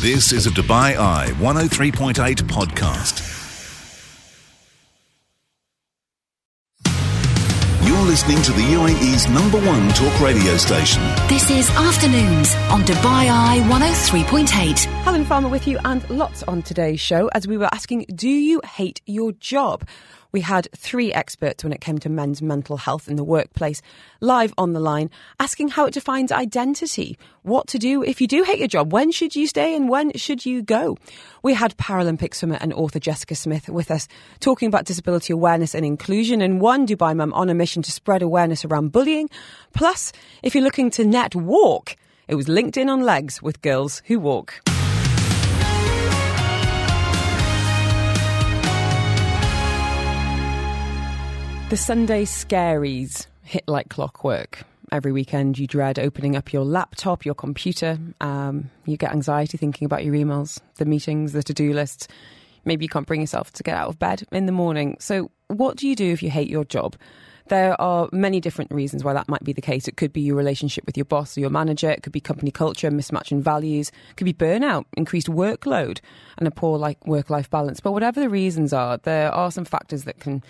[0.00, 2.14] This is a Dubai Eye 103.8
[2.44, 3.20] podcast.
[7.86, 11.02] You're listening to the UAE's number one talk radio station.
[11.28, 14.84] This is Afternoons on Dubai Eye 103.8.
[15.02, 18.62] Helen Farmer with you and lots on today's show as we were asking, do you
[18.64, 19.86] hate your job?
[20.32, 23.82] We had three experts when it came to men's mental health in the workplace
[24.20, 28.42] live on the line, asking how it defines identity, what to do if you do
[28.42, 30.96] hate your job, when should you stay and when should you go.
[31.42, 34.08] We had Paralympic swimmer and author Jessica Smith with us
[34.40, 38.22] talking about disability awareness and inclusion and one Dubai mum on a mission to spread
[38.22, 39.30] awareness around bullying.
[39.74, 40.12] Plus,
[40.42, 41.96] if you're looking to net walk,
[42.28, 44.62] it was LinkedIn on legs with girls who walk.
[51.70, 54.64] The Sunday scaries hit like clockwork.
[54.90, 57.96] Every weekend, you dread opening up your laptop, your computer.
[58.20, 62.08] Um, you get anxiety thinking about your emails, the meetings, the to do lists.
[62.64, 64.96] Maybe you can't bring yourself to get out of bed in the morning.
[64.98, 66.96] So, what do you do if you hate your job?
[67.46, 69.86] There are many different reasons why that might be the case.
[69.86, 71.88] It could be your relationship with your boss or your manager.
[71.88, 73.92] It could be company culture, mismatch in values.
[74.10, 76.00] It could be burnout, increased workload,
[76.36, 77.78] and a poor like work life balance.
[77.78, 80.42] But whatever the reasons are, there are some factors that can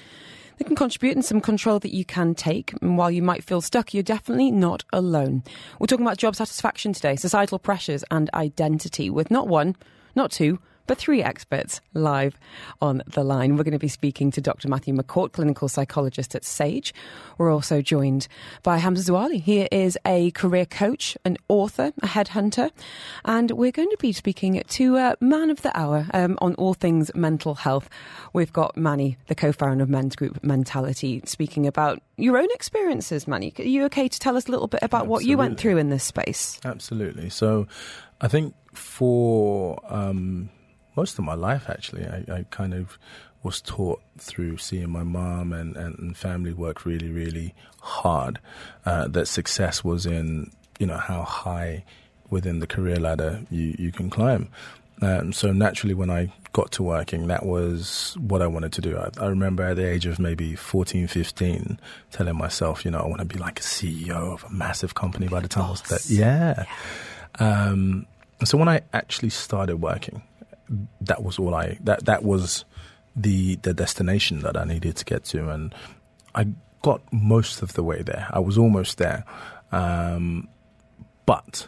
[0.60, 2.74] they can contribute and some control that you can take.
[2.82, 5.42] And while you might feel stuck, you're definitely not alone.
[5.78, 9.74] We're talking about job satisfaction today, societal pressures and identity with not one,
[10.14, 10.58] not two,
[10.90, 12.36] but three experts live
[12.82, 13.56] on the line.
[13.56, 14.66] We're going to be speaking to Dr.
[14.66, 16.92] Matthew McCourt, clinical psychologist at Sage.
[17.38, 18.26] We're also joined
[18.64, 19.40] by Hamza Zawali.
[19.40, 22.72] He is a career coach, an author, a headhunter,
[23.24, 26.74] and we're going to be speaking to a man of the hour um, on all
[26.74, 27.88] things mental health.
[28.32, 33.52] We've got Manny, the co-founder of Men's Group Mentality, speaking about your own experiences, Manny.
[33.60, 35.12] Are you okay to tell us a little bit about Absolutely.
[35.12, 36.58] what you went through in this space?
[36.64, 37.30] Absolutely.
[37.30, 37.68] So
[38.20, 40.50] I think for um,
[40.96, 42.06] most of my life, actually.
[42.06, 42.98] I, I kind of
[43.42, 48.38] was taught through seeing my mom and, and, family work really, really hard
[48.84, 51.82] uh, that success was in, you know, how high
[52.28, 54.48] within the career ladder you, you can climb.
[55.02, 58.98] Um, so naturally, when I got to working, that was what I wanted to do.
[58.98, 61.80] I, I, remember at the age of maybe 14, 15,
[62.10, 65.28] telling myself, you know, I want to be like a CEO of a massive company
[65.28, 66.10] by the time I was that.
[66.10, 66.66] Yeah.
[67.40, 67.68] yeah.
[67.68, 68.06] Um,
[68.44, 70.22] so when I actually started working,
[71.00, 72.64] that was all I that that was
[73.16, 75.74] the the destination that I needed to get to, and
[76.34, 76.48] I
[76.82, 78.28] got most of the way there.
[78.30, 79.24] I was almost there,
[79.72, 80.48] um,
[81.26, 81.66] but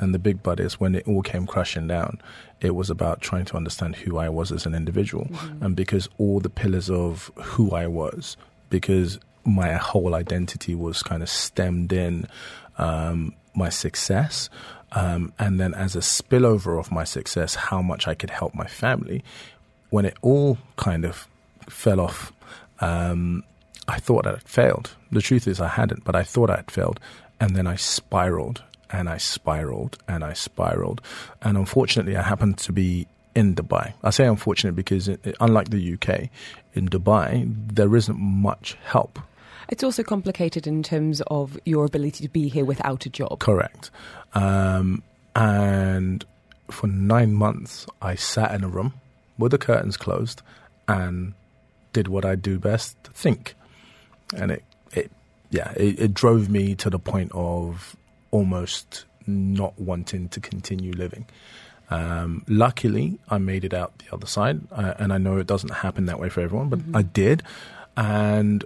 [0.00, 2.20] and the big but is when it all came crashing down.
[2.60, 5.64] It was about trying to understand who I was as an individual, mm-hmm.
[5.64, 8.36] and because all the pillars of who I was,
[8.70, 12.26] because my whole identity was kind of stemmed in
[12.76, 14.50] um, my success
[14.92, 18.66] um, and then as a spillover of my success, how much I could help my
[18.66, 19.22] family.
[19.90, 21.26] When it all kind of
[21.68, 22.32] fell off,
[22.80, 23.44] um,
[23.86, 24.94] I thought I had failed.
[25.10, 27.00] The truth is, I hadn't, but I thought I had failed.
[27.40, 31.00] And then I spiraled and I spiraled and I spiraled.
[31.42, 33.92] And unfortunately, I happened to be in Dubai.
[34.02, 36.28] I say unfortunate because, it, unlike the UK,
[36.74, 39.18] in Dubai, there isn't much help
[39.68, 43.38] it's also complicated in terms of your ability to be here without a job.
[43.40, 43.90] Correct.
[44.34, 45.02] Um,
[45.34, 46.24] and
[46.70, 48.94] for nine months, I sat in a room
[49.38, 50.42] with the curtains closed
[50.86, 51.34] and
[51.92, 53.54] did what I do best think.
[54.36, 55.10] And it, it
[55.50, 57.96] yeah, it, it drove me to the point of
[58.30, 61.26] almost not wanting to continue living.
[61.90, 65.72] Um, luckily, I made it out the other side, uh, and I know it doesn't
[65.72, 66.96] happen that way for everyone, but mm-hmm.
[66.96, 67.42] I did.
[67.96, 68.64] And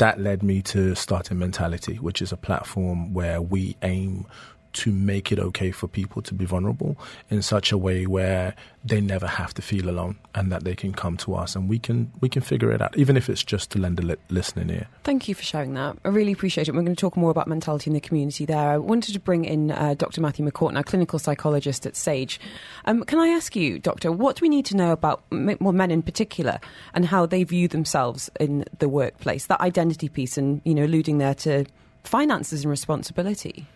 [0.00, 4.26] that led me to Starting Mentality, which is a platform where we aim
[4.72, 6.96] to make it okay for people to be vulnerable
[7.28, 8.54] in such a way where
[8.84, 11.78] they never have to feel alone and that they can come to us and we
[11.78, 14.70] can we can figure it out even if it's just to lend a li- listening
[14.70, 14.86] ear.
[15.04, 15.98] Thank you for sharing that.
[16.04, 16.74] I really appreciate it.
[16.74, 18.70] We're going to talk more about mentality in the community there.
[18.70, 22.40] I wanted to bring in uh, dr matthew mccourt clinical psychologist at sage.
[22.86, 25.90] Um, can i ask you doctor what do we need to know about well, men
[25.90, 26.58] in particular
[26.94, 29.46] and how they view themselves in the workplace?
[29.46, 31.66] That identity piece and you know alluding there to
[32.04, 33.66] finances and responsibility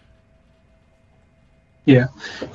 [1.85, 2.07] yeah,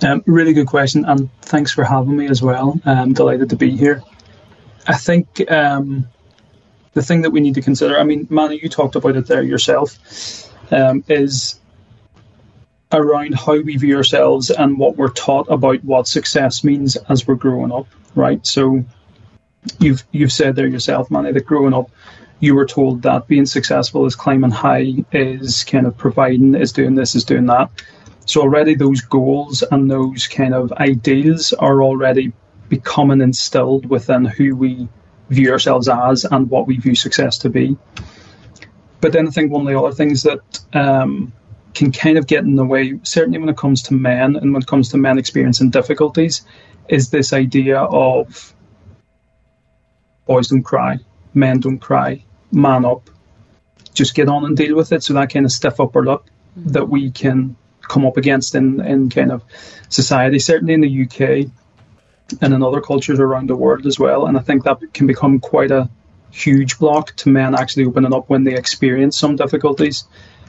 [0.01, 2.79] um, really good question, and thanks for having me as well.
[2.85, 4.01] I'm delighted to be here.
[4.87, 6.07] I think um,
[6.93, 9.43] the thing that we need to consider, I mean, Manny, you talked about it there
[9.43, 11.59] yourself, um, is
[12.91, 17.35] around how we view ourselves and what we're taught about what success means as we're
[17.35, 18.45] growing up, right?
[18.47, 18.83] So
[19.79, 21.91] you've you've said there yourself, Manny, that growing up
[22.39, 26.95] you were told that being successful is climbing high, is kind of providing, is doing
[26.95, 27.69] this, is doing that
[28.29, 32.31] So already those goals and those kind of ideals are already
[32.67, 34.87] becoming instilled within who we
[35.31, 37.75] view ourselves as and what we view success to be.
[39.01, 41.33] But then I think one of the other things that um,
[41.73, 44.61] can kind of get in the way, certainly when it comes to men and when
[44.61, 46.43] it comes to men experiencing difficulties,
[46.87, 48.53] is this idea of
[50.27, 50.99] boys don't cry,
[51.33, 53.09] men don't cry, man up,
[53.95, 55.01] just get on and deal with it.
[55.01, 57.55] So that kind of stiff upper lip that we can
[57.89, 59.43] come up against in, in kind of
[59.89, 61.51] society, certainly in the UK
[62.41, 64.27] and in other cultures around the world as well.
[64.27, 65.89] And I think that can become quite a
[66.31, 70.05] huge block to men actually opening up when they experience some difficulties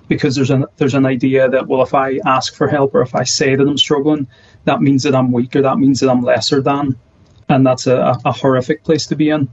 [0.08, 3.14] because there's an there's an idea that well if I ask for help or if
[3.14, 4.26] I say that I'm struggling
[4.66, 6.98] that means that I'm weaker that means that I'm lesser than
[7.48, 9.48] and that's a, a horrific place to be in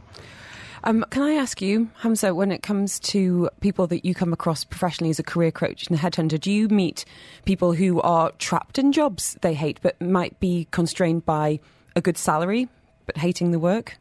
[0.88, 4.64] um, can I ask you, Hamza, when it comes to people that you come across
[4.64, 7.04] professionally as a career coach and a headhunter, do you meet
[7.44, 11.60] people who are trapped in jobs they hate but might be constrained by
[11.98, 12.70] a good salary
[13.06, 13.98] but hating the work?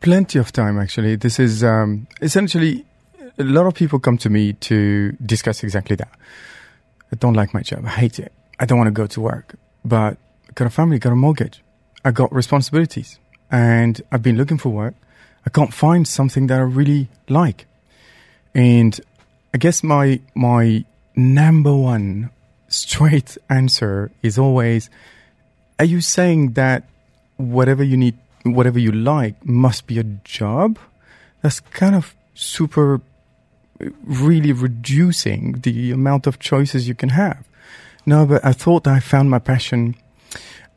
[0.00, 1.16] Plenty of time, actually.
[1.16, 2.86] This is um, essentially
[3.36, 6.12] a lot of people come to me to discuss exactly that.
[7.10, 7.84] I don't like my job.
[7.84, 8.32] I hate it.
[8.60, 10.18] I don't want to go to work, but
[10.48, 11.64] I got a family, got a mortgage.
[12.04, 13.18] I got responsibilities
[13.50, 14.94] and I've been looking for work.
[15.46, 17.66] I can't find something that I really like.
[18.54, 18.98] And
[19.54, 20.84] I guess my, my
[21.14, 22.30] number one
[22.68, 24.90] straight answer is always,
[25.78, 26.88] are you saying that
[27.36, 30.78] whatever you need, whatever you like must be a job?
[31.42, 33.00] That's kind of super,
[34.04, 37.46] really reducing the amount of choices you can have.
[38.04, 39.94] No, but I thought I found my passion.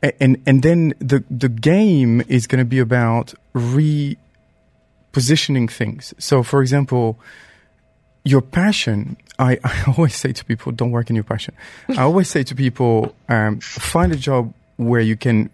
[0.02, 4.16] And, and then the, the game is going to be about re
[5.12, 6.14] positioning things.
[6.18, 7.18] So, for example,
[8.24, 11.54] your passion, I, I always say to people, don't work in your passion.
[11.88, 15.50] I always say to people, um, find a job where you can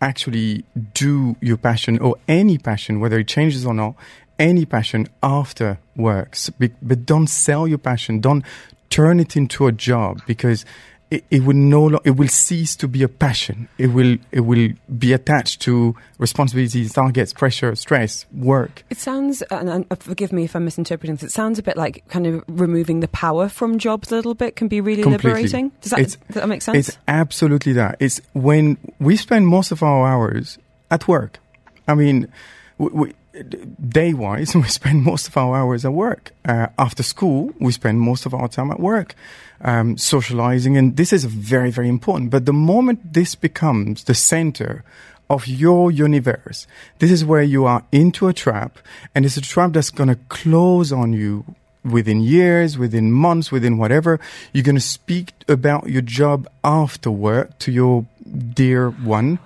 [0.00, 0.64] actually
[0.94, 3.94] do your passion or any passion, whether it changes or not,
[4.38, 6.50] any passion after works.
[6.50, 8.20] But don't sell your passion.
[8.20, 8.44] Don't
[8.90, 10.64] turn it into a job because
[11.10, 13.68] it, it will no lo- it will cease to be a passion.
[13.78, 18.82] It will it will be attached to responsibilities, targets, pressure, stress, work.
[18.90, 21.22] It sounds, and, and uh, forgive me if I'm misinterpreting this.
[21.24, 24.56] It sounds a bit like kind of removing the power from jobs a little bit
[24.56, 25.30] can be really Completely.
[25.30, 25.72] liberating.
[25.80, 26.88] Does that, does that make sense?
[26.88, 27.96] It's absolutely that.
[28.00, 30.58] It's when we spend most of our hours
[30.90, 31.38] at work.
[31.86, 32.28] I mean,
[32.78, 33.14] we, we,
[33.88, 36.32] day wise, we spend most of our hours at work.
[36.44, 39.14] Uh, after school, we spend most of our time at work,
[39.60, 42.30] um, socializing, and this is very, very important.
[42.30, 44.84] But the moment this becomes the center
[45.28, 46.66] of your universe,
[46.98, 48.78] this is where you are into a trap,
[49.14, 51.44] and it's a trap that's going to close on you
[51.84, 54.18] within years, within months, within whatever,
[54.52, 58.04] you're going to speak about your job after work to your
[58.54, 59.38] dear one.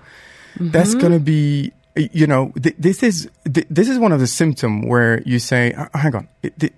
[0.58, 4.26] That's going to be, you know, th- this is th- this is one of the
[4.26, 6.72] symptoms where you say, "Uh, hang on, it-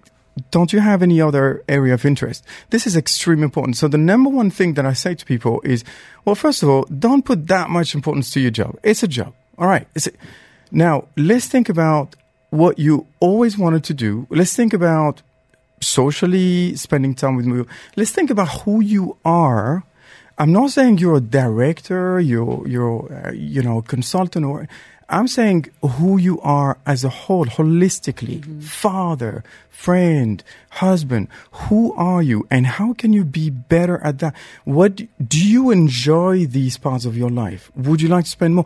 [0.50, 2.44] don't you have any other area of interest?
[2.70, 3.76] This is extremely important.
[3.76, 5.84] So the number one thing that I say to people is,
[6.24, 8.78] well, first of all, don't put that much importance to your job.
[8.82, 9.34] It's a job.
[9.58, 9.86] All right.
[10.70, 12.16] Now let's think about
[12.50, 14.26] what you always wanted to do.
[14.30, 15.22] Let's think about
[15.80, 17.64] socially spending time with me.
[17.96, 19.84] Let's think about who you are.
[20.38, 24.66] I'm not saying you're a director, you're you're uh, you know consultant, or
[25.12, 28.40] I'm saying who you are as a whole, holistically.
[28.40, 28.60] Mm-hmm.
[28.60, 31.28] Father, friend, husband.
[31.68, 34.34] Who are you, and how can you be better at that?
[34.64, 34.96] What
[35.28, 37.70] do you enjoy these parts of your life?
[37.76, 38.64] Would you like to spend more?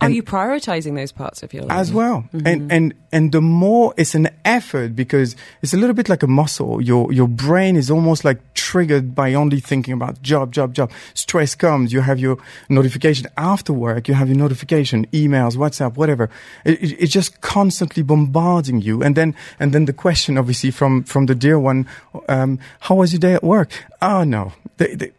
[0.00, 1.78] Are And- you prioritizing those parts of your life?
[1.78, 2.24] as well.
[2.44, 6.26] And and and the more it's an effort because it's a little bit like a
[6.26, 6.80] muscle.
[6.82, 10.90] Your your brain is almost like triggered by only thinking about job, job, job.
[11.14, 12.36] Stress comes, you have your
[12.68, 16.28] notification after work, you have your notification, emails, WhatsApp, whatever.
[16.64, 19.02] It, it, it's just constantly bombarding you.
[19.02, 21.86] And then and then the question, obviously, from from the dear one,
[22.28, 23.70] um, how was your day at work?
[24.02, 24.52] Oh no.
[24.76, 25.12] They, they,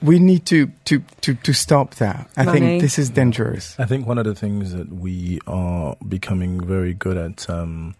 [0.00, 2.30] we need to, to, to, to stop that.
[2.36, 2.60] I Money.
[2.60, 3.74] think this is dangerous.
[3.78, 7.94] I think one of the things that we are becoming very good at um,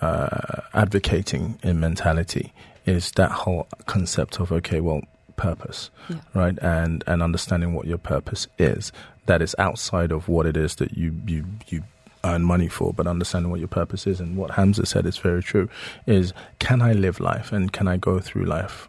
[0.00, 2.52] uh, advocating in mentality
[2.84, 5.00] is that whole concept of okay, well,
[5.36, 6.16] purpose, Yeah.
[6.34, 8.92] right, and and understanding what your purpose is.
[9.26, 11.82] That is outside of what it is that you you you
[12.22, 15.42] earn money for, but understanding what your purpose is and what Hamza said is very
[15.42, 15.68] true.
[16.06, 18.88] Is can I live life and can I go through life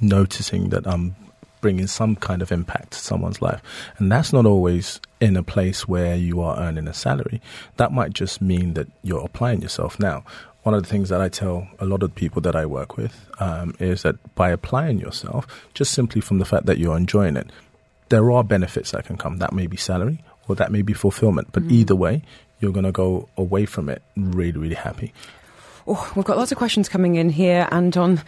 [0.00, 1.16] noticing that I'm
[1.62, 3.62] bringing some kind of impact to someone's life.
[3.96, 7.40] And that's not always in a place where you are earning a salary.
[7.78, 9.98] That might just mean that you're applying yourself.
[9.98, 10.24] Now,
[10.64, 13.28] one of the things that I tell a lot of people that I work with
[13.40, 17.50] um, is that by applying yourself, just simply from the fact that you're enjoying it,
[18.10, 19.38] there are benefits that can come.
[19.38, 21.48] That may be salary or that may be fulfillment.
[21.52, 21.72] But mm.
[21.72, 22.22] either way,
[22.60, 25.12] you're going to go away from it really, really happy.
[25.86, 28.22] Oh, we've got lots of questions coming in here, and on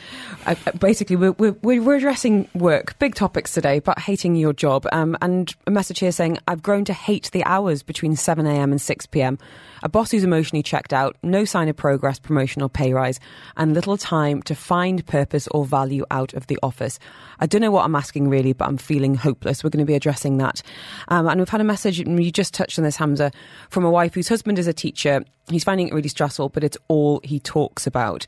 [0.46, 4.86] uh, basically we're, we're, we're, addressing work, big topics today, but hating your job.
[4.92, 8.72] Um, and a message here saying, I've grown to hate the hours between 7 a.m.
[8.72, 9.38] and 6 p.m.
[9.84, 13.20] A boss who's emotionally checked out, no sign of progress, promotion, or pay rise,
[13.58, 16.98] and little time to find purpose or value out of the office.
[17.38, 19.62] I don't know what I'm asking really, but I'm feeling hopeless.
[19.62, 20.62] We're going to be addressing that.
[21.08, 23.30] Um, and we've had a message, you just touched on this, Hamza,
[23.68, 25.22] from a wife whose husband is a teacher.
[25.50, 28.24] He's finding it really stressful, but it's all he talks about.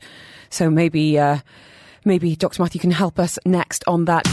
[0.51, 1.39] So maybe, uh,
[2.05, 2.61] maybe Dr.
[2.61, 4.27] Matthew can help us next on that.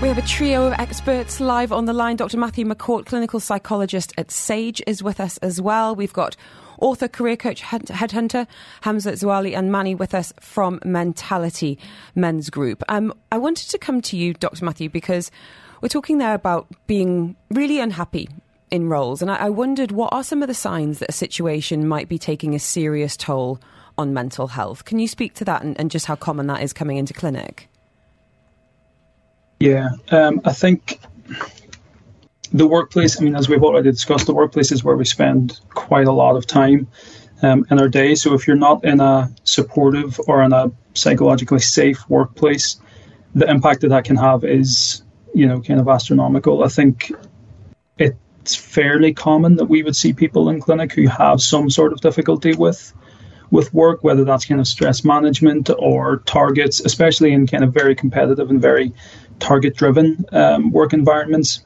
[0.00, 2.16] We have a trio of experts live on the line.
[2.16, 2.38] Dr.
[2.38, 5.94] Matthew McCourt, clinical psychologist at Sage, is with us as well.
[5.94, 6.36] We've got
[6.78, 8.46] author, career coach, headhunter
[8.80, 11.78] Hamza Zouali, and Manny with us from Mentality
[12.14, 12.82] Men's Group.
[12.88, 14.64] Um, I wanted to come to you, Dr.
[14.64, 15.30] Matthew, because
[15.82, 18.30] we're talking there about being really unhappy
[18.70, 21.86] in roles, and I, I wondered what are some of the signs that a situation
[21.86, 23.60] might be taking a serious toll
[23.98, 24.86] on mental health.
[24.86, 27.69] Can you speak to that and, and just how common that is coming into clinic?
[29.60, 30.98] Yeah, um, I think
[32.50, 36.06] the workplace, I mean, as we've already discussed, the workplace is where we spend quite
[36.06, 36.88] a lot of time
[37.42, 38.14] um, in our day.
[38.14, 42.80] So if you're not in a supportive or in a psychologically safe workplace,
[43.34, 45.02] the impact that that can have is,
[45.34, 46.64] you know, kind of astronomical.
[46.64, 47.12] I think
[47.98, 52.00] it's fairly common that we would see people in clinic who have some sort of
[52.00, 52.94] difficulty with
[53.50, 57.94] with work, whether that's kind of stress management or targets, especially in kind of very
[57.96, 58.92] competitive and very
[59.40, 61.64] target driven um, work environments,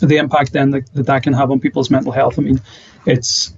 [0.00, 2.38] the impact then that, that, that can have on people's mental health.
[2.38, 2.60] I mean,
[3.06, 3.56] it's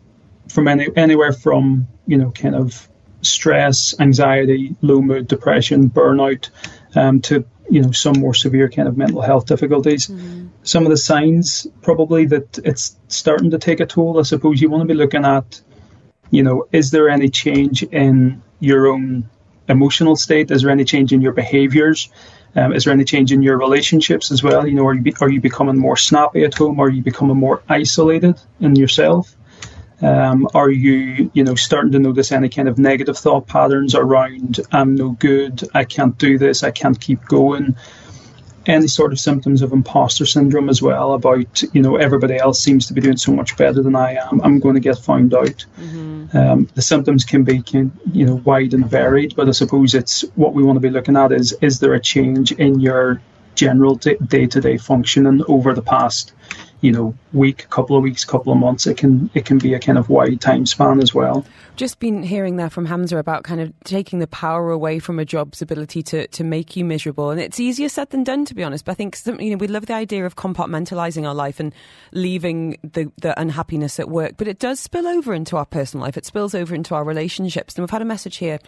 [0.48, 2.88] from any, anywhere from, you know, kind of
[3.22, 6.50] stress, anxiety, low mood, depression, burnout,
[6.94, 10.06] um, to, you know, some more severe kind of mental health difficulties.
[10.06, 10.48] Mm-hmm.
[10.62, 14.70] Some of the signs probably that it's starting to take a toll, I suppose you
[14.70, 15.60] want to be looking at,
[16.30, 19.28] you know, is there any change in your own
[19.70, 20.50] emotional state?
[20.50, 22.08] Is there any change in your behaviors?
[22.56, 24.66] Um, is there any change in your relationships as well?
[24.66, 26.80] You know, are you, be, are you becoming more snappy at home?
[26.80, 29.36] Are you becoming more isolated in yourself?
[30.02, 34.60] Um, are you, you know, starting to notice any kind of negative thought patterns around
[34.72, 37.76] "I'm no good," "I can't do this," "I can't keep going"?
[38.70, 42.86] Any sort of symptoms of imposter syndrome as well about, you know, everybody else seems
[42.86, 44.40] to be doing so much better than I am.
[44.42, 45.64] I'm going to get found out.
[45.78, 46.36] Mm-hmm.
[46.36, 50.22] Um, the symptoms can be, can, you know, wide and varied, but I suppose it's
[50.34, 53.20] what we want to be looking at is is there a change in your
[53.54, 56.32] general day to day functioning over the past
[56.80, 58.86] you know week, couple of weeks, couple of months.
[58.86, 61.44] It can it can be a kind of wide time span as well.
[61.76, 65.24] Just been hearing there from Hamza about kind of taking the power away from a
[65.24, 68.64] job's ability to to make you miserable, and it's easier said than done, to be
[68.64, 68.84] honest.
[68.84, 71.74] But I think you know we love the idea of compartmentalizing our life and
[72.12, 76.16] leaving the the unhappiness at work, but it does spill over into our personal life.
[76.16, 78.58] It spills over into our relationships, and we've had a message here.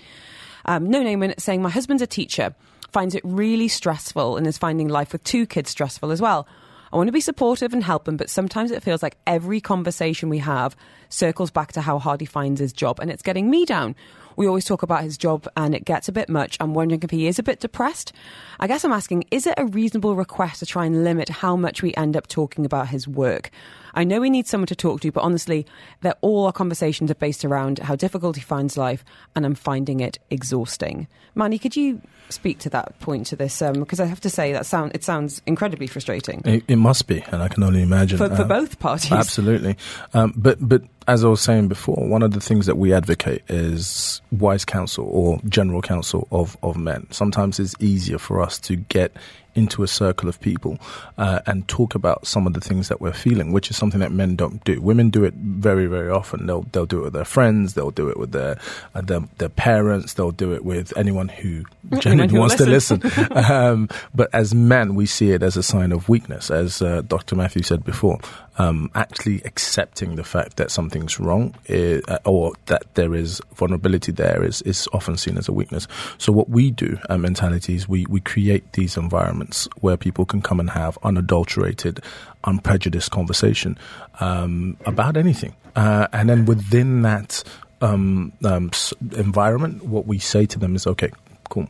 [0.64, 2.54] Um, no name in saying my husband's a teacher
[2.92, 6.46] finds it really stressful and is finding life with two kids stressful as well.
[6.92, 10.28] I want to be supportive and help him, but sometimes it feels like every conversation
[10.28, 10.76] we have
[11.08, 13.94] circles back to how hard he finds his job and it's getting me down.
[14.36, 16.58] We always talk about his job and it gets a bit much.
[16.60, 18.12] I'm wondering if he is a bit depressed.
[18.60, 21.82] I guess I'm asking, is it a reasonable request to try and limit how much
[21.82, 23.50] we end up talking about his work?
[23.94, 25.66] I know we need someone to talk to, but honestly,
[26.00, 30.00] that all our conversations are based around how difficult he finds life, and I'm finding
[30.00, 31.08] it exhausting.
[31.34, 33.60] Manny, could you speak to that point to this?
[33.60, 36.42] Because um, I have to say that sound it sounds incredibly frustrating.
[36.44, 39.12] It, it, must be, and I can only imagine for, for um, both parties.
[39.12, 39.76] Absolutely,
[40.14, 43.42] um, but but as I was saying before, one of the things that we advocate
[43.48, 47.06] is wise counsel or general counsel of of men.
[47.10, 49.16] Sometimes it's easier for us to get
[49.54, 50.78] into a circle of people
[51.18, 54.12] uh, and talk about some of the things that we're feeling, which is something that
[54.12, 54.80] men don't do.
[54.80, 56.46] Women do it very, very often.
[56.46, 57.74] They'll they'll do it with their friends.
[57.74, 58.58] They'll do it with their
[58.94, 60.14] uh, their, their, parents.
[60.14, 61.64] They'll do it with anyone who
[61.98, 63.00] genuinely wants listen.
[63.00, 63.32] to listen.
[63.52, 67.36] um, but as men, we see it as a sign of weakness, as uh, Dr.
[67.36, 68.18] Matthew said before
[68.58, 74.12] um, actually accepting the fact that something's wrong is, uh, or that there is vulnerability
[74.12, 75.88] there is, is often seen as a weakness.
[76.18, 80.42] So what we do at Mentality is we, we create these environments where people can
[80.42, 82.00] come and have unadulterated,
[82.44, 83.78] unprejudiced conversation
[84.20, 85.54] um, about anything.
[85.74, 87.42] Uh, and then within that
[87.80, 88.70] um, um
[89.16, 91.10] environment, what we say to them is, okay,
[91.48, 91.68] cool,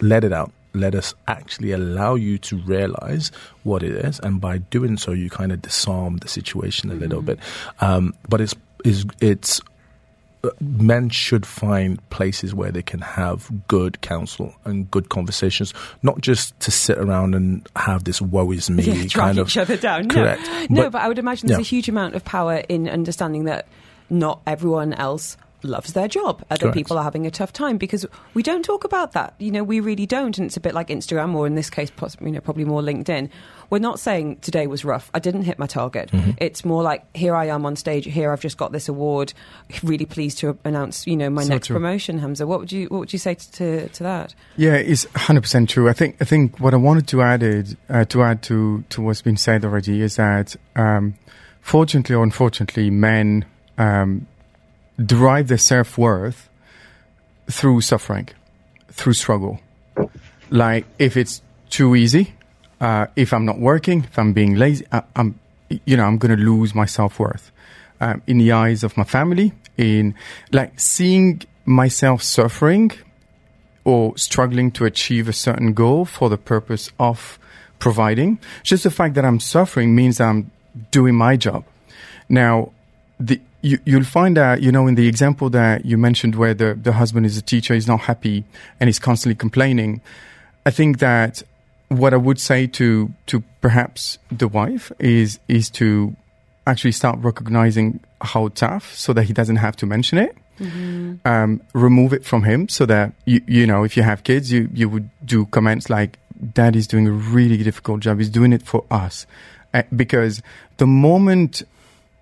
[0.00, 3.30] let it out let us actually allow you to realize
[3.64, 7.22] what it is, and by doing so, you kind of disarm the situation a little
[7.22, 7.38] bit.
[7.80, 9.60] Um, but it's is it's
[10.42, 16.20] uh, men should find places where they can have good counsel and good conversations, not
[16.20, 19.76] just to sit around and have this woe is me yeah, kind of each other
[19.76, 20.08] down.
[20.08, 20.42] Correct.
[20.70, 21.62] No, no but, I would imagine there's yeah.
[21.62, 23.66] a huge amount of power in understanding that
[24.08, 26.44] not everyone else loves their job.
[26.50, 26.74] Other Correct.
[26.74, 29.34] people are having a tough time because we don't talk about that.
[29.38, 31.90] You know, we really don't, and it's a bit like Instagram, or in this case,
[31.90, 33.30] possibly, you know, probably more LinkedIn.
[33.70, 35.10] We're not saying today was rough.
[35.14, 36.10] I didn't hit my target.
[36.10, 36.32] Mm-hmm.
[36.38, 38.04] It's more like here I am on stage.
[38.04, 39.32] Here I've just got this award.
[39.84, 41.76] Really pleased to announce, you know, my So next true.
[41.76, 42.18] promotion.
[42.18, 44.34] Hamza, what would you what would you say to to that?
[44.56, 45.88] Yeah, it's hundred percent true.
[45.88, 49.02] I think I think what I wanted to add it, uh, to add to to
[49.02, 51.14] what's been said already is that um,
[51.60, 53.44] fortunately or unfortunately, men
[53.78, 54.26] um,
[55.04, 56.48] derive their self worth
[57.50, 58.28] through suffering,
[58.88, 59.60] through struggle.
[60.50, 62.34] Like if it's too easy,
[62.80, 65.38] uh, if I'm not working, if I'm being lazy, I, I'm
[65.84, 67.50] you know I'm going to lose my self worth
[68.00, 69.52] um, in the eyes of my family.
[69.76, 70.14] In
[70.52, 72.92] like seeing myself suffering
[73.84, 77.38] or struggling to achieve a certain goal for the purpose of
[77.78, 78.38] providing.
[78.62, 80.50] Just the fact that I'm suffering means I'm
[80.90, 81.64] doing my job.
[82.28, 82.72] Now,
[83.18, 86.74] the, you, you'll find that, you know, in the example that you mentioned where the,
[86.74, 88.44] the husband is a teacher, he's not happy
[88.78, 90.00] and he's constantly complaining.
[90.64, 91.42] I think that
[91.88, 96.14] what I would say to, to perhaps the wife is, is to
[96.66, 100.36] actually start recognizing how tough so that he doesn't have to mention it.
[101.24, 104.68] Um, remove it from him so that you you know if you have kids you
[104.74, 106.18] you would do comments like
[106.52, 108.18] daddy's doing a really difficult job.
[108.18, 109.26] He's doing it for us.
[109.72, 110.42] Uh, because
[110.76, 111.62] the moment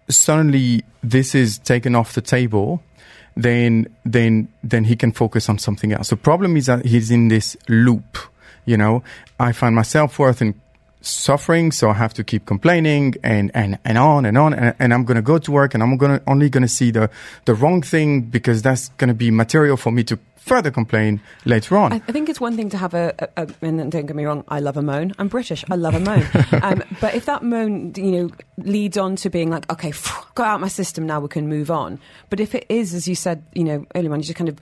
[0.09, 2.83] suddenly this is taken off the table
[3.37, 6.11] then then then he can focus on something else.
[6.11, 8.19] The problem is that he's in this loop
[8.69, 9.03] you know?
[9.41, 10.55] I find myself worth in
[11.09, 14.95] suffering so i have to keep complaining and and and on and on and, and
[14.95, 17.11] i'm going to go to work and i'm going to only going to see the
[17.45, 21.77] the wrong thing because that's going to be material for me to further complain later
[21.77, 24.25] on I, think it's one thing to have a, a, a, and don't get me
[24.25, 25.13] wrong, I love a moan.
[25.19, 26.27] I'm British, I love a moan.
[26.63, 30.49] um, but if that moan, you know, leads on to being like, okay, phew, got
[30.49, 32.01] out my system, now we can move on.
[32.31, 34.59] But if it is, as you said, you know, earlier on, you're just kind of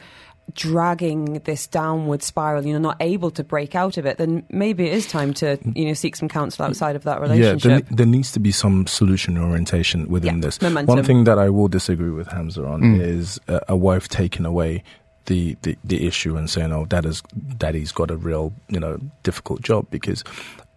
[0.55, 4.93] dragging this downward spiral, you're not able to break out of it, then maybe it
[4.93, 7.87] is time to, you know, seek some counsel outside of that Yeah, relationship.
[7.89, 10.63] there, there needs to be some solution orientation within Yeah, this.
[10.63, 10.95] momentum.
[10.95, 13.01] One thing that I will disagree with Hamza on Mm.
[13.01, 14.83] is a, a wife taking away
[15.27, 17.21] the, the, the issue and saying, "Oh, dad has,
[17.59, 20.23] daddy's got a real, you know, difficult job," because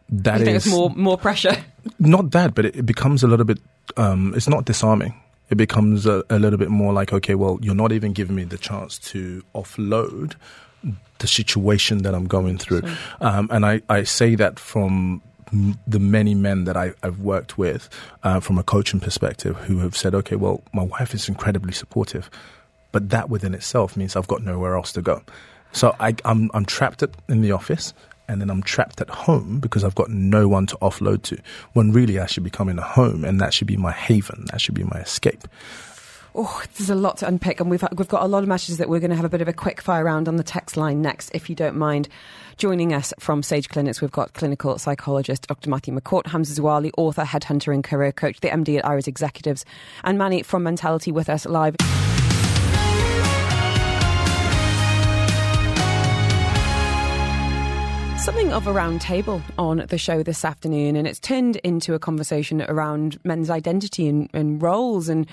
[0.09, 1.55] that you think is it's more more pressure?
[1.99, 3.59] not that, but it, it becomes a little bit.
[3.95, 5.13] Um, it's not disarming.
[5.49, 8.43] It becomes a, a little bit more like, okay, well, you're not even giving me
[8.43, 10.35] the chance to offload
[11.19, 12.83] the situation that I'm going through.
[13.19, 15.21] Um, and I, I say that from
[15.87, 17.89] the many men that I, I've worked with
[18.23, 22.29] uh, from a coaching perspective who have said, okay, well, my wife is incredibly supportive,
[22.91, 25.23] but that within itself means I've got nowhere else to go.
[25.71, 27.93] So I, I'm, I'm trapped in the office
[28.29, 31.37] and then I'm trapped at home because I've got no one to offload to.
[31.73, 34.75] When really I should be coming home and that should be my haven, that should
[34.75, 35.47] be my escape.
[36.35, 38.87] Oh, there's a lot to unpick, and we've we've got a lot of messages that
[38.87, 41.01] we're going to have a bit of a quick fire round on the text line
[41.01, 42.07] next, if you don't mind.
[42.57, 45.71] Joining us from Sage Clinics, we've got clinical psychologist Dr.
[45.71, 49.65] Matthew McCourt, Hamza Zawali, author, headhunter, and career coach, the MD at Iris Executives,
[50.03, 51.75] and Manny from Mentality with us live.
[58.19, 61.99] Something of a round table on the show this afternoon, and it's turned into a
[61.99, 65.25] conversation around men's identity and, and roles and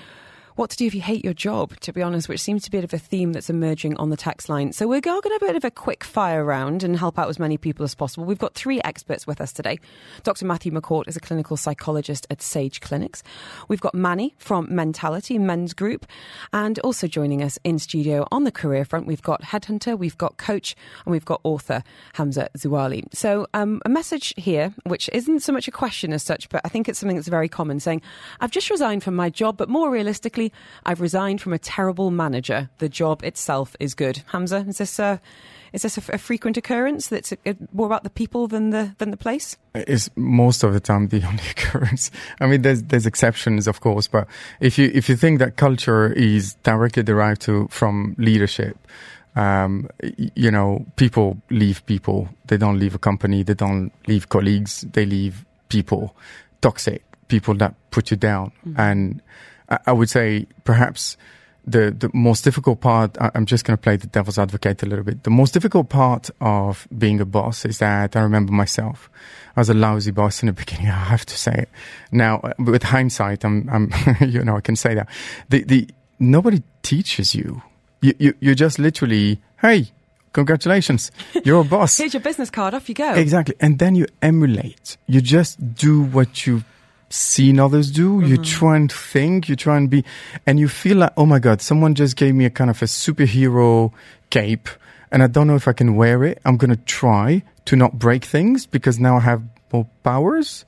[0.57, 2.79] what to do if you hate your job, to be honest, which seems to be
[2.79, 4.73] a bit of a theme that's emerging on the tax line.
[4.73, 7.29] So we're going to have a bit of a quick fire round and help out
[7.29, 8.25] as many people as possible.
[8.25, 9.77] We've got three experts with us today.
[10.23, 10.45] Dr.
[10.45, 13.21] Matthew McCourt is a clinical psychologist at Sage Clinics.
[13.67, 16.07] We've got Manny from Mentality Men's Group,
[16.51, 20.37] and also joining us in studio on the career front, we've got headhunter, we've got
[20.37, 23.03] coach, and we've got author Hamza Zawali.
[23.13, 26.69] So um, a message here, which isn't so much a question as such, but I
[26.69, 28.01] think it's something that's very common, saying,
[28.39, 30.46] "I've just resigned from my job, but more realistically."
[30.85, 32.69] I've resigned from a terrible manager.
[32.79, 34.23] The job itself is good.
[34.27, 35.19] Hamza, is this a,
[35.73, 37.07] is this a, a frequent occurrence?
[37.07, 39.57] That's a, more about the people than the than the place.
[39.75, 42.11] It's most of the time the only occurrence.
[42.39, 44.27] I mean, there's there's exceptions, of course, but
[44.59, 48.77] if you if you think that culture is directly derived to from leadership,
[49.35, 49.87] um,
[50.35, 52.29] you know, people leave people.
[52.47, 53.43] They don't leave a company.
[53.43, 54.85] They don't leave colleagues.
[54.93, 56.15] They leave people,
[56.61, 58.51] toxic people that put you down.
[58.77, 59.21] And
[59.69, 61.17] I, I would say perhaps
[61.67, 64.85] the, the most difficult part, I, I'm just going to play the devil's advocate a
[64.85, 65.23] little bit.
[65.23, 69.09] The most difficult part of being a boss is that I remember myself.
[69.55, 70.87] I was a lousy boss in the beginning.
[70.87, 71.69] I have to say it.
[72.11, 75.09] Now, uh, with hindsight, I'm, I'm you know, I can say that.
[75.49, 77.61] The, the, nobody teaches you.
[78.01, 79.87] You, you, you're just literally, hey,
[80.31, 81.11] congratulations,
[81.43, 81.97] you're a boss.
[81.97, 82.75] Here's your business card.
[82.75, 83.13] Off you go.
[83.13, 83.55] Exactly.
[83.59, 84.97] And then you emulate.
[85.07, 86.63] You just do what you've
[87.09, 88.21] seen others do.
[88.21, 88.43] You mm-hmm.
[88.43, 90.03] try and think, you try and be,
[90.45, 92.85] and you feel like, oh my God, someone just gave me a kind of a
[92.85, 93.91] superhero
[94.29, 94.69] cape
[95.11, 96.39] and I don't know if I can wear it.
[96.45, 100.65] I'm going to try to not break things because now I have more powers.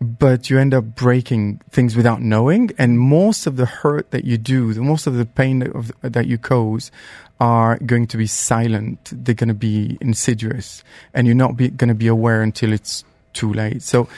[0.00, 2.72] But you end up breaking things without knowing.
[2.76, 6.26] And most of the hurt that you do, the most of the pain of, that
[6.26, 6.90] you cause
[7.40, 9.12] are going to be silent.
[9.12, 10.82] They're going to be insidious
[11.14, 13.82] and you're not going to be aware until it's too late.
[13.82, 14.08] So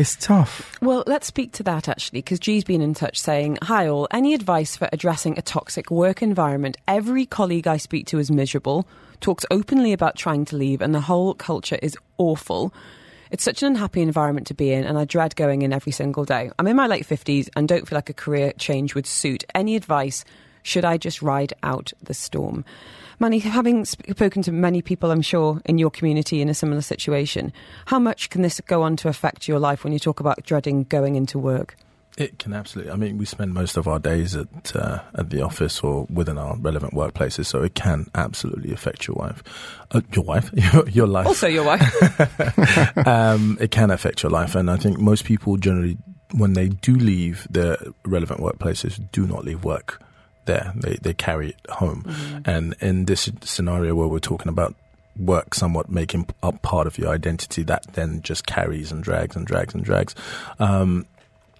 [0.00, 0.76] it's tough.
[0.80, 4.32] Well, let's speak to that actually, because G's been in touch saying, Hi all, any
[4.32, 6.78] advice for addressing a toxic work environment?
[6.88, 8.88] Every colleague I speak to is miserable,
[9.20, 12.72] talks openly about trying to leave, and the whole culture is awful.
[13.30, 16.24] It's such an unhappy environment to be in, and I dread going in every single
[16.24, 16.50] day.
[16.58, 19.44] I'm in my late 50s and don't feel like a career change would suit.
[19.54, 20.24] Any advice?
[20.62, 22.64] Should I just ride out the storm?
[23.20, 27.52] Manny, having spoken to many people, I'm sure, in your community in a similar situation,
[27.84, 30.84] how much can this go on to affect your life when you talk about dreading
[30.84, 31.76] going into work?
[32.16, 32.90] It can absolutely.
[32.90, 36.38] I mean, we spend most of our days at uh, at the office or within
[36.38, 39.42] our relevant workplaces, so it can absolutely affect your wife,
[39.90, 41.26] uh, your wife, your, your life.
[41.26, 42.96] Also, your wife.
[43.06, 45.98] um, it can affect your life, and I think most people generally,
[46.32, 50.02] when they do leave their relevant workplaces, do not leave work
[50.50, 50.72] there.
[50.74, 52.04] They they carry it home,
[52.44, 54.74] and in this scenario where we're talking about
[55.16, 59.46] work somewhat making up part of your identity, that then just carries and drags and
[59.46, 60.14] drags and drags.
[60.58, 61.06] Um,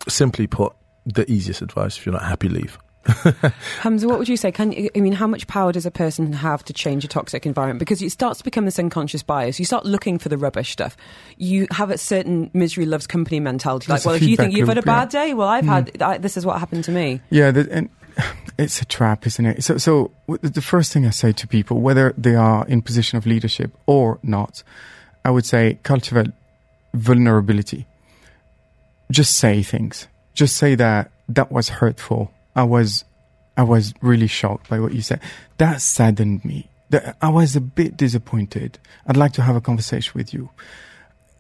[0.09, 0.73] simply put,
[1.07, 2.79] the easiest advice: if you're not happy, leave.
[3.81, 4.53] Hamza, what would you say?
[4.53, 7.47] Can you, I mean, how much power does a person have to change a toxic
[7.47, 7.79] environment?
[7.79, 9.59] Because it starts to become this unconscious bias.
[9.59, 10.97] You start looking for the rubbish stuff.
[11.39, 13.91] You have a certain misery loves company mentality.
[13.91, 16.19] Like, a well, if you think you've had a bad day, well, I've had I,
[16.19, 17.21] this is what happened to me.
[17.31, 17.89] Yeah, the, and
[18.59, 19.65] it's a trap, isn't it?
[19.65, 20.11] So, so
[20.43, 24.19] the first thing I say to people, whether they are in position of leadership or
[24.23, 24.63] not,
[25.25, 26.31] I would say cultivate
[26.95, 27.87] vulnerability.
[29.11, 30.09] Just say things.
[30.35, 32.33] Just say that that was hurtful.
[32.55, 33.05] I was,
[33.57, 35.21] I was really shocked by what you said.
[35.59, 36.69] That saddened me.
[36.91, 38.79] That I was a bit disappointed.
[39.07, 40.51] I'd like to have a conversation with you.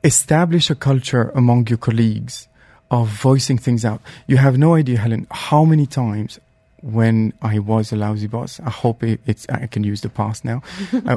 [0.04, 2.48] Establish a culture among your colleagues
[2.90, 4.00] of voicing things out.
[4.26, 6.38] You have no idea, Helen, how many times
[6.82, 10.44] when I was a lousy boss, I hope it, it's, I can use the past
[10.44, 10.62] now,
[11.06, 11.16] uh,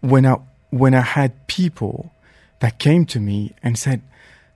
[0.00, 0.36] when I,
[0.70, 2.12] when I had people
[2.60, 4.02] that came to me and said,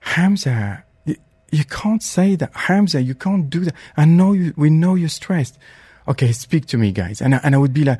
[0.01, 1.15] Hamza, you,
[1.51, 2.51] you can't say that.
[2.53, 3.75] Hamza, you can't do that.
[3.97, 5.57] I know you, we know you're stressed.
[6.07, 7.21] Okay, speak to me, guys.
[7.21, 7.99] And I, and I would be like,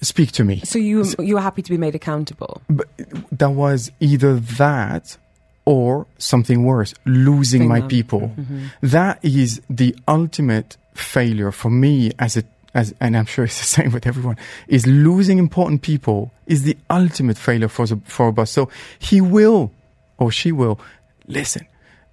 [0.00, 0.60] speak to me.
[0.64, 2.62] So you you were happy to be made accountable.
[2.68, 2.86] But
[3.32, 5.16] that was either that
[5.64, 8.32] or something worse, losing Thing my people.
[8.80, 13.64] That is the ultimate failure for me as a as, and I'm sure it's the
[13.76, 14.36] same with everyone,
[14.68, 18.50] is losing important people is the ultimate failure for, the, for a boss.
[18.50, 19.72] So he will,
[20.18, 20.78] or she will,
[21.26, 21.66] listen.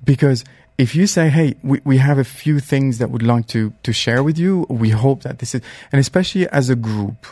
[0.04, 0.46] Because
[0.78, 3.92] if you say, hey, we, we have a few things that we'd like to, to
[3.92, 7.28] share with you, we hope that this is, and especially as a group.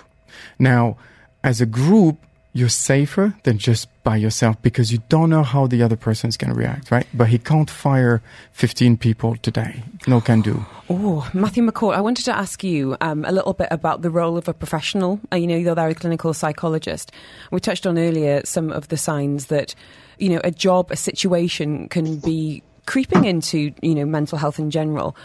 [0.60, 0.98] Now,
[1.44, 2.18] as a group,
[2.54, 6.36] you're safer than just by yourself because you don't know how the other person is
[6.36, 7.08] going to react, right?
[7.14, 9.84] But he can't fire 15 people today.
[10.06, 10.66] No can do.
[10.94, 14.38] Oh, Matthew McCourt, I wanted to ask you um, a little bit about the role
[14.38, 15.22] of a professional.
[15.32, 17.14] Uh, you know, you're there a clinical psychologist.
[17.50, 19.74] We touched on earlier some of the signs that,
[20.18, 24.70] you know, a job, a situation can be creeping into, you know, mental health in
[24.70, 25.16] general.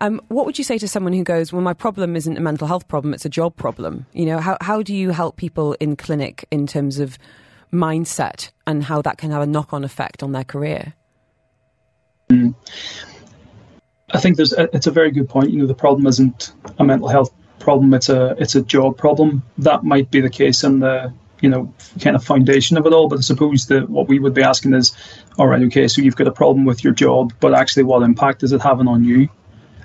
[0.00, 2.66] Um, what would you say to someone who goes, well, my problem isn't a mental
[2.66, 4.06] health problem, it's a job problem?
[4.14, 7.16] You know, how, how do you help people in clinic in terms of
[7.72, 10.94] mindset and how that can have a knock on effect on their career?
[14.12, 15.50] I think there's a, it's a very good point.
[15.50, 19.42] You know, the problem isn't a mental health problem; it's a it's a job problem.
[19.58, 23.08] That might be the case in the you know kind of foundation of it all.
[23.08, 24.94] But I suppose that what we would be asking is,
[25.38, 28.42] all right, okay, so you've got a problem with your job, but actually, what impact
[28.42, 29.28] is it having on you?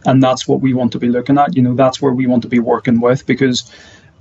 [0.05, 1.55] And that's what we want to be looking at.
[1.55, 3.71] You know, that's where we want to be working with because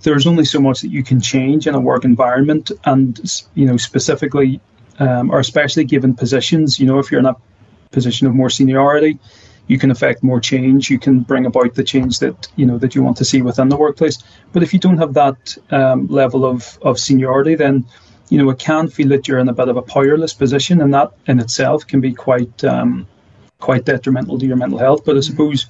[0.02, 3.20] there's only so much that you can change in a work environment, and
[3.54, 4.60] you know specifically
[4.98, 6.78] um, or especially given positions.
[6.78, 7.36] You know, if you're in a
[7.90, 9.18] position of more seniority,
[9.66, 10.90] you can affect more change.
[10.90, 13.68] You can bring about the change that you know that you want to see within
[13.68, 14.22] the workplace.
[14.52, 17.86] But if you don't have that um, level of of seniority, then
[18.28, 20.94] you know it can feel that you're in a bit of a powerless position, and
[20.94, 23.06] that in itself can be quite um,
[23.58, 25.04] quite detrimental to your mental health.
[25.04, 25.66] But I suppose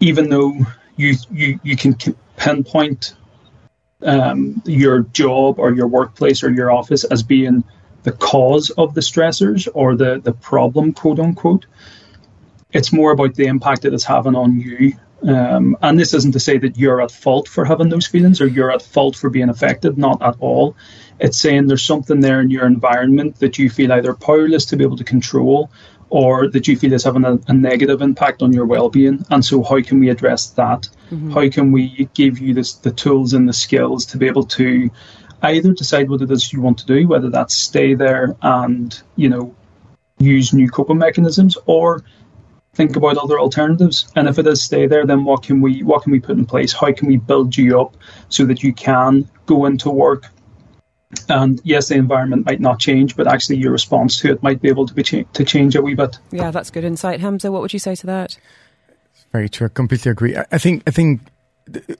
[0.00, 0.54] even though
[0.96, 1.96] you you you can
[2.36, 3.14] pinpoint
[4.02, 7.64] um, your job or your workplace or your office as being
[8.02, 11.66] the cause of the stressors or the the problem, quote unquote.
[12.76, 14.92] It's more about the impact that it's having on you.
[15.22, 18.46] Um, and this isn't to say that you're at fault for having those feelings or
[18.46, 20.76] you're at fault for being affected, not at all.
[21.18, 24.84] It's saying there's something there in your environment that you feel either powerless to be
[24.84, 25.70] able to control
[26.10, 29.24] or that you feel is having a, a negative impact on your well-being.
[29.30, 30.88] And so, how can we address that?
[31.10, 31.32] Mm-hmm.
[31.32, 34.90] How can we give you this, the tools and the skills to be able to
[35.42, 39.30] either decide what it is you want to do, whether that's stay there and you
[39.30, 39.54] know
[40.18, 42.04] use new coping mechanisms, or
[42.76, 44.06] think about other alternatives.
[44.14, 46.46] And if it does stay there, then what can we what can we put in
[46.46, 46.72] place?
[46.72, 47.96] How can we build you up
[48.28, 50.26] so that you can go into work
[51.28, 54.68] and yes, the environment might not change, but actually your response to it might be
[54.68, 56.18] able to be cha- to change a wee bit.
[56.30, 57.52] Yeah, that's good insight, Hamza.
[57.52, 58.36] What would you say to that?
[59.32, 59.66] Very true.
[59.66, 60.36] I completely agree.
[60.36, 61.20] I think I think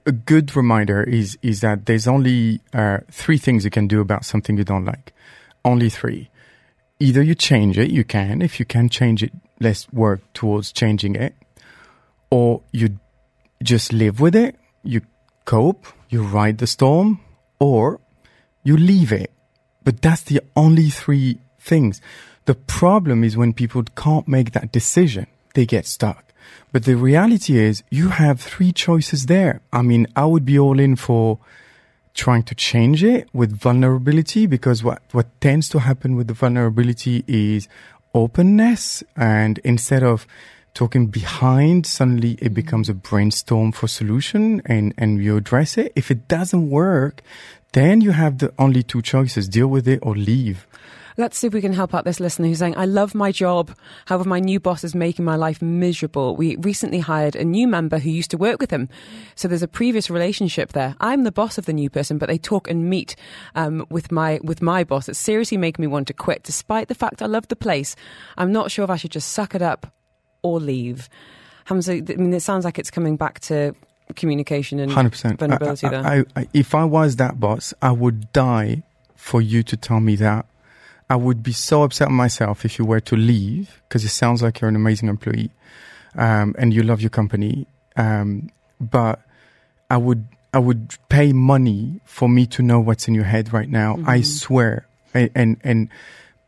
[0.06, 4.24] a good reminder is is that there's only uh, three things you can do about
[4.24, 5.12] something you don't like.
[5.64, 6.30] Only three.
[6.98, 8.40] Either you change it, you can.
[8.40, 11.34] If you can change it, let's work towards changing it.
[12.30, 12.98] Or you
[13.62, 15.02] just live with it, you
[15.44, 17.20] cope, you ride the storm,
[17.58, 18.00] or
[18.62, 19.30] you leave it.
[19.84, 22.00] But that's the only three things.
[22.46, 26.32] The problem is when people can't make that decision, they get stuck.
[26.72, 29.60] But the reality is you have three choices there.
[29.72, 31.38] I mean, I would be all in for
[32.16, 37.22] trying to change it with vulnerability because what, what tends to happen with the vulnerability
[37.28, 37.68] is
[38.14, 39.04] openness.
[39.14, 40.26] And instead of
[40.74, 42.54] talking behind, suddenly it mm-hmm.
[42.54, 45.92] becomes a brainstorm for solution and, and you address it.
[45.94, 47.22] If it doesn't work,
[47.72, 50.66] then you have the only two choices deal with it or leave.
[51.18, 53.74] Let's see if we can help out this listener who's saying, I love my job.
[54.04, 56.36] However, my new boss is making my life miserable.
[56.36, 58.90] We recently hired a new member who used to work with him.
[59.34, 60.94] So there's a previous relationship there.
[61.00, 63.16] I'm the boss of the new person, but they talk and meet
[63.54, 65.08] um, with my with my boss.
[65.08, 67.96] It's seriously making me want to quit, despite the fact I love the place.
[68.36, 69.92] I'm not sure if I should just suck it up
[70.42, 71.08] or leave.
[71.64, 73.74] Hamza, I mean, it sounds like it's coming back to
[74.14, 75.38] communication and 100%.
[75.38, 76.06] vulnerability I, there.
[76.06, 78.82] I, I, if I was that boss, I would die
[79.16, 80.46] for you to tell me that.
[81.08, 84.60] I would be so upset myself if you were to leave because it sounds like
[84.60, 85.50] you're an amazing employee
[86.16, 87.66] um, and you love your company.
[87.96, 89.20] Um, but
[89.88, 93.68] I would I would pay money for me to know what's in your head right
[93.68, 93.96] now.
[93.96, 94.08] Mm-hmm.
[94.08, 94.86] I swear.
[95.12, 95.88] And, and, and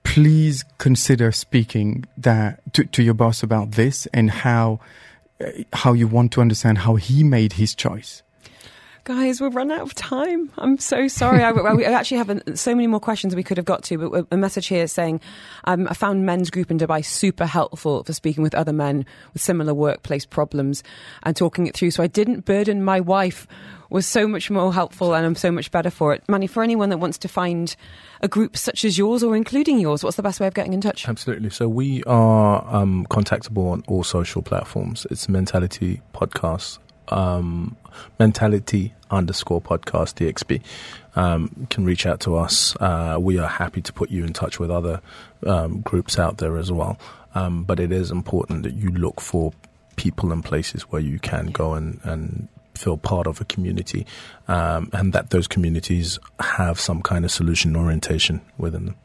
[0.02, 4.80] please consider speaking that to, to your boss about this and how
[5.72, 8.22] how you want to understand how he made his choice.
[9.04, 10.50] Guys, we've run out of time.
[10.58, 11.42] I'm so sorry.
[11.42, 14.36] I, we actually have so many more questions we could have got to, but a
[14.36, 15.20] message here saying
[15.64, 19.42] um, I found men's group in Dubai super helpful for speaking with other men with
[19.42, 20.82] similar workplace problems
[21.22, 21.92] and talking it through.
[21.92, 23.46] So I didn't burden my wife
[23.90, 26.22] was so much more helpful and I'm so much better for it.
[26.28, 27.74] Manny, for anyone that wants to find
[28.20, 30.82] a group such as yours or including yours, what's the best way of getting in
[30.82, 31.08] touch?
[31.08, 31.48] Absolutely.
[31.48, 35.06] So we are um, contactable on all social platforms.
[35.10, 36.78] It's Mentality Podcast
[37.12, 37.76] um,
[38.18, 40.62] mentality underscore podcast dxb
[41.16, 42.76] um, can reach out to us.
[42.76, 45.00] Uh, we are happy to put you in touch with other
[45.46, 46.98] um, groups out there as well.
[47.34, 49.52] Um, but it is important that you look for
[49.96, 54.06] people and places where you can go and, and feel part of a community
[54.48, 58.96] um, and that those communities have some kind of solution orientation within them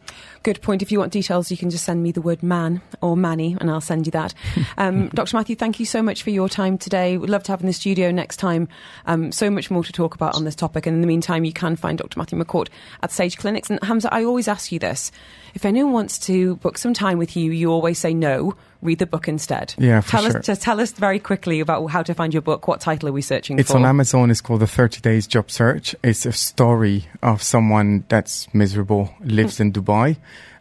[0.43, 0.81] Good point.
[0.81, 3.71] If you want details, you can just send me the word man or Manny and
[3.71, 4.33] I'll send you that.
[4.75, 5.37] Um, Dr.
[5.37, 7.17] Matthew, thank you so much for your time today.
[7.17, 8.67] We'd love to have in the studio next time.
[9.05, 10.87] Um, so much more to talk about on this topic.
[10.87, 12.17] And in the meantime, you can find Dr.
[12.17, 12.69] Matthew McCourt
[13.03, 13.69] at Sage Clinics.
[13.69, 15.11] And Hamza, I always ask you this.
[15.53, 19.05] If anyone wants to book some time with you, you always say no read the
[19.05, 19.73] book instead.
[19.77, 20.37] Yeah, tell sure.
[20.37, 22.67] us just tell us very quickly about how to find your book.
[22.67, 23.77] What title are we searching it's for?
[23.77, 24.31] It's on Amazon.
[24.31, 25.95] It's called The 30 Days Job Search.
[26.03, 30.17] It's a story of someone that's miserable, lives in Dubai,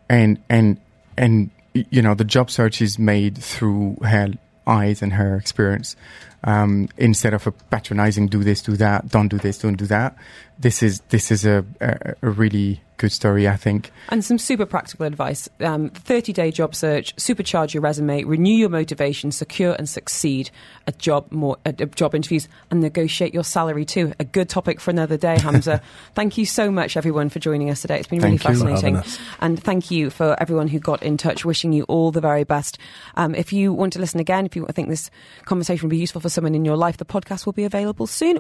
[0.08, 0.78] and and
[1.16, 4.32] and you know the job search is made through her
[4.66, 5.96] eyes and her experience
[6.44, 10.16] um, instead of a patronizing do this do that don't do this don't do that
[10.62, 13.90] this is this is a, a, a really good story, I think.
[14.11, 15.48] And some super practical advice.
[15.61, 20.51] Um, 30 day job search, supercharge your resume, renew your motivation, secure and succeed
[20.87, 24.12] at job more at job interviews, and negotiate your salary too.
[24.20, 25.83] A good topic for another day, Hamza.
[26.14, 27.98] thank you so much, everyone, for joining us today.
[27.98, 29.03] It's been thank really fascinating.
[29.40, 32.79] And thank you for everyone who got in touch, wishing you all the very best.
[33.16, 35.11] Um, if you want to listen again, if you think this
[35.44, 38.38] conversation will be useful for someone in your life, the podcast will be available soon.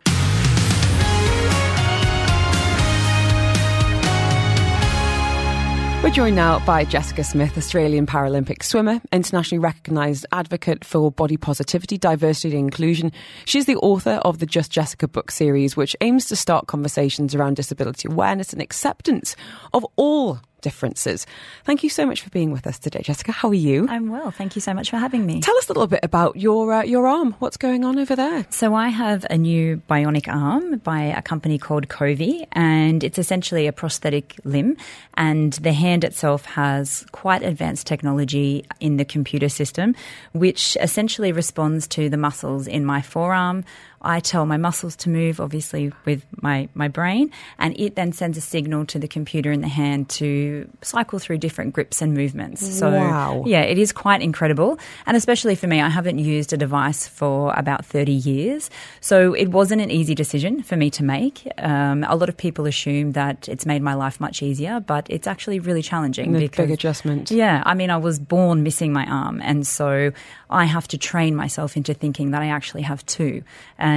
[6.02, 11.96] We're joined now by Jessica Smith, Australian Paralympic swimmer, internationally recognised advocate for body positivity,
[11.96, 13.12] diversity, and inclusion.
[13.44, 17.54] She's the author of the Just Jessica book series, which aims to start conversations around
[17.54, 19.36] disability awareness and acceptance
[19.72, 21.26] of all differences.
[21.64, 23.32] Thank you so much for being with us today, Jessica.
[23.32, 23.86] How are you?
[23.88, 24.30] I'm well.
[24.30, 25.40] Thank you so much for having me.
[25.42, 27.34] Tell us a little bit about your uh, your arm.
[27.38, 28.46] What's going on over there?
[28.48, 33.66] So I have a new bionic arm by a company called COVVI, and it's essentially
[33.66, 34.76] a prosthetic limb.
[35.14, 39.94] And the hand itself has quite advanced technology in the computer system,
[40.32, 43.64] which essentially responds to the muscles in my forearm,
[44.02, 48.36] I tell my muscles to move, obviously with my, my brain, and it then sends
[48.36, 52.66] a signal to the computer in the hand to cycle through different grips and movements.
[52.78, 53.44] So, wow.
[53.46, 54.78] yeah, it is quite incredible.
[55.06, 58.70] And especially for me, I haven't used a device for about 30 years.
[59.00, 61.46] So it wasn't an easy decision for me to make.
[61.58, 65.26] Um, a lot of people assume that it's made my life much easier, but it's
[65.26, 66.32] actually really challenging.
[66.32, 67.30] Because, big adjustment.
[67.30, 69.40] Yeah, I mean, I was born missing my arm.
[69.42, 70.12] And so
[70.50, 73.42] I have to train myself into thinking that I actually have two.
[73.78, 73.91] And,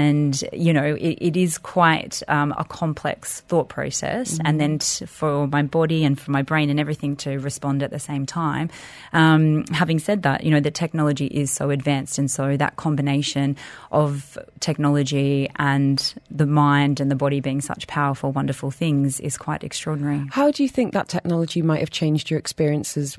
[0.54, 4.34] you know, it, it is quite um, a complex thought process.
[4.34, 4.48] Mm-hmm.
[4.48, 7.92] And then t- for my body and for my brain and everything to respond at
[7.92, 8.70] the same time.
[9.14, 12.18] Um, having said that, you know, the technology is so advanced.
[12.18, 13.58] And so that combination
[13.92, 19.64] of technology and the mind and the body being such powerful, wonderful things is quite
[19.64, 20.22] extraordinary.
[20.32, 23.18] How do you think that technology might have changed your experiences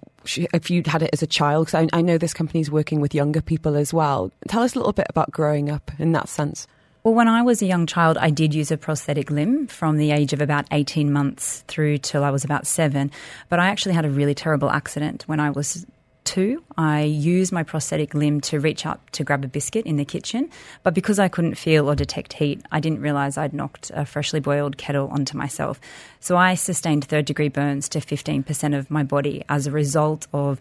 [0.52, 1.66] if you'd had it as a child?
[1.66, 4.32] Because I, I know this company is working with younger people as well.
[4.48, 6.65] Tell us a little bit about growing up in that sense.
[7.06, 10.10] Well, when I was a young child, I did use a prosthetic limb from the
[10.10, 13.12] age of about 18 months through till I was about seven.
[13.48, 15.86] But I actually had a really terrible accident when I was
[16.24, 16.64] two.
[16.76, 20.50] I used my prosthetic limb to reach up to grab a biscuit in the kitchen.
[20.82, 24.40] But because I couldn't feel or detect heat, I didn't realize I'd knocked a freshly
[24.40, 25.80] boiled kettle onto myself.
[26.18, 30.58] So I sustained third degree burns to 15% of my body as a result of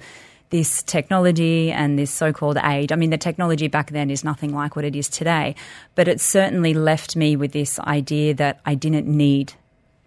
[0.50, 2.92] this technology and this so called aid.
[2.92, 5.56] I mean, the technology back then is nothing like what it is today,
[5.96, 9.54] but it certainly left me with this idea that I didn't need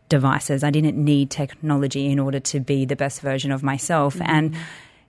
[0.08, 4.14] devices, I didn't need technology in order to be the best version of myself.
[4.14, 4.30] Mm-hmm.
[4.30, 4.56] And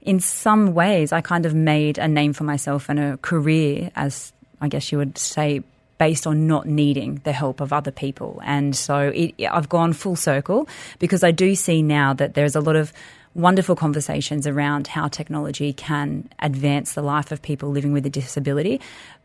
[0.01, 4.33] in some ways, I kind of made a name for myself and a career, as
[4.61, 5.63] I guess you would say,
[5.97, 8.41] based on not needing the help of other people.
[8.43, 12.61] And so it, I've gone full circle because I do see now that there's a
[12.61, 12.93] lot of
[13.33, 18.81] wonderful conversations around how technology can advance the life of people living with a disability.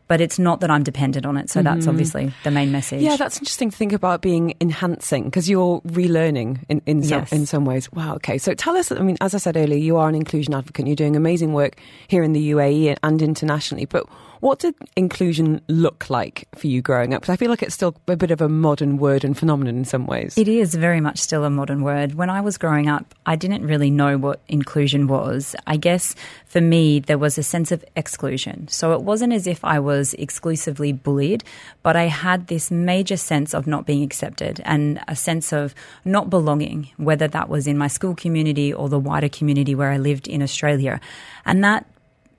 [0.07, 1.49] But it's not that I'm dependent on it.
[1.49, 1.65] So mm-hmm.
[1.65, 3.01] that's obviously the main message.
[3.01, 7.31] Yeah, that's interesting to think about being enhancing because you're relearning in, in, yes.
[7.31, 7.91] some, in some ways.
[7.91, 8.37] Wow, okay.
[8.37, 10.85] So tell us, I mean, as I said earlier, you are an inclusion advocate.
[10.85, 13.85] You're doing amazing work here in the UAE and internationally.
[13.85, 14.05] But
[14.45, 17.21] what did inclusion look like for you growing up?
[17.21, 19.85] Because I feel like it's still a bit of a modern word and phenomenon in
[19.85, 20.37] some ways.
[20.37, 22.13] It is very much still a modern word.
[22.13, 25.55] When I was growing up, I didn't really know what inclusion was.
[25.65, 26.13] I guess
[26.45, 28.67] for me, there was a sense of exclusion.
[28.67, 31.43] So it wasn't as if I was exclusively bullied,
[31.81, 35.73] but I had this major sense of not being accepted and a sense of
[36.05, 39.97] not belonging, whether that was in my school community or the wider community where I
[39.97, 41.01] lived in Australia.
[41.45, 41.87] And that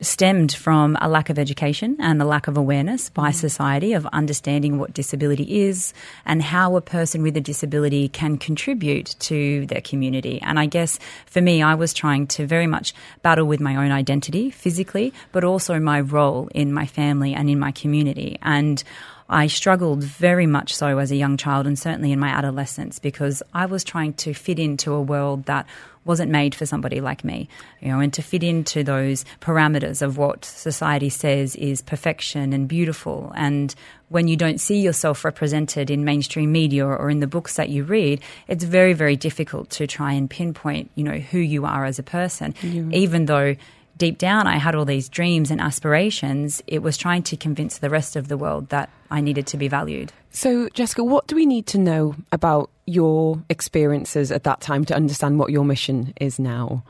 [0.01, 3.39] stemmed from a lack of education and the lack of awareness by mm-hmm.
[3.39, 9.17] society of understanding what disability is and how a person with a disability can contribute
[9.19, 10.41] to their community.
[10.43, 13.91] And I guess for me, I was trying to very much battle with my own
[13.91, 18.39] identity physically, but also my role in my family and in my community.
[18.43, 18.83] And
[19.29, 23.43] I struggled very much so as a young child and certainly in my adolescence because
[23.53, 25.67] I was trying to fit into a world that
[26.07, 27.49] wasn't made for somebody like me,
[27.81, 32.69] you know, and to fit into those parameters of what society says is perfection and
[32.69, 33.33] beautiful.
[33.37, 33.75] And
[34.09, 37.85] when you don't see yourself represented in mainstream media or in the books that you
[37.85, 41.99] read, it's very, very difficult to try and pinpoint, you know, who you are as
[41.99, 42.85] a person, yeah.
[42.93, 43.57] even though
[43.97, 47.91] deep down I had all these dreams and aspirations, it was trying to convince the
[47.91, 50.13] rest of the world that I needed to be valued.
[50.31, 54.95] So, Jessica, what do we need to know about your experiences at that time to
[54.95, 56.83] understand what your mission is now?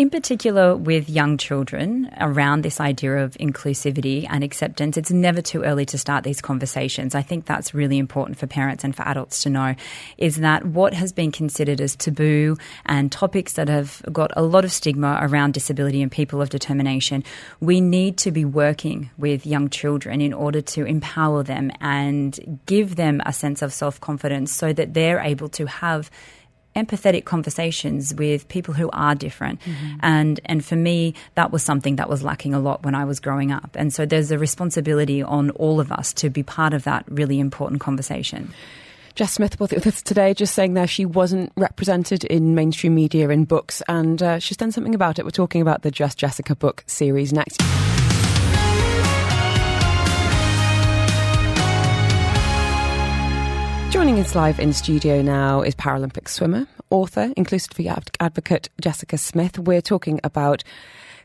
[0.00, 5.62] In particular, with young children around this idea of inclusivity and acceptance, it's never too
[5.62, 7.14] early to start these conversations.
[7.14, 9.74] I think that's really important for parents and for adults to know
[10.16, 14.64] is that what has been considered as taboo and topics that have got a lot
[14.64, 17.22] of stigma around disability and people of determination,
[17.60, 22.96] we need to be working with young children in order to empower them and give
[22.96, 26.10] them a sense of self confidence so that they're able to have
[26.76, 29.60] empathetic conversations with people who are different.
[29.60, 29.96] Mm-hmm.
[30.00, 33.20] And and for me that was something that was lacking a lot when I was
[33.20, 33.70] growing up.
[33.74, 37.40] And so there's a responsibility on all of us to be part of that really
[37.40, 38.52] important conversation.
[39.16, 43.28] Jess Smith was with us today, just saying there she wasn't represented in mainstream media
[43.28, 45.24] in books, and uh, she's done something about it.
[45.24, 47.60] We're talking about the Just Jessica book series next.
[54.00, 59.58] Joining us live in studio now is Paralympic swimmer, author, inclusivity advocate Jessica Smith.
[59.58, 60.64] We're talking about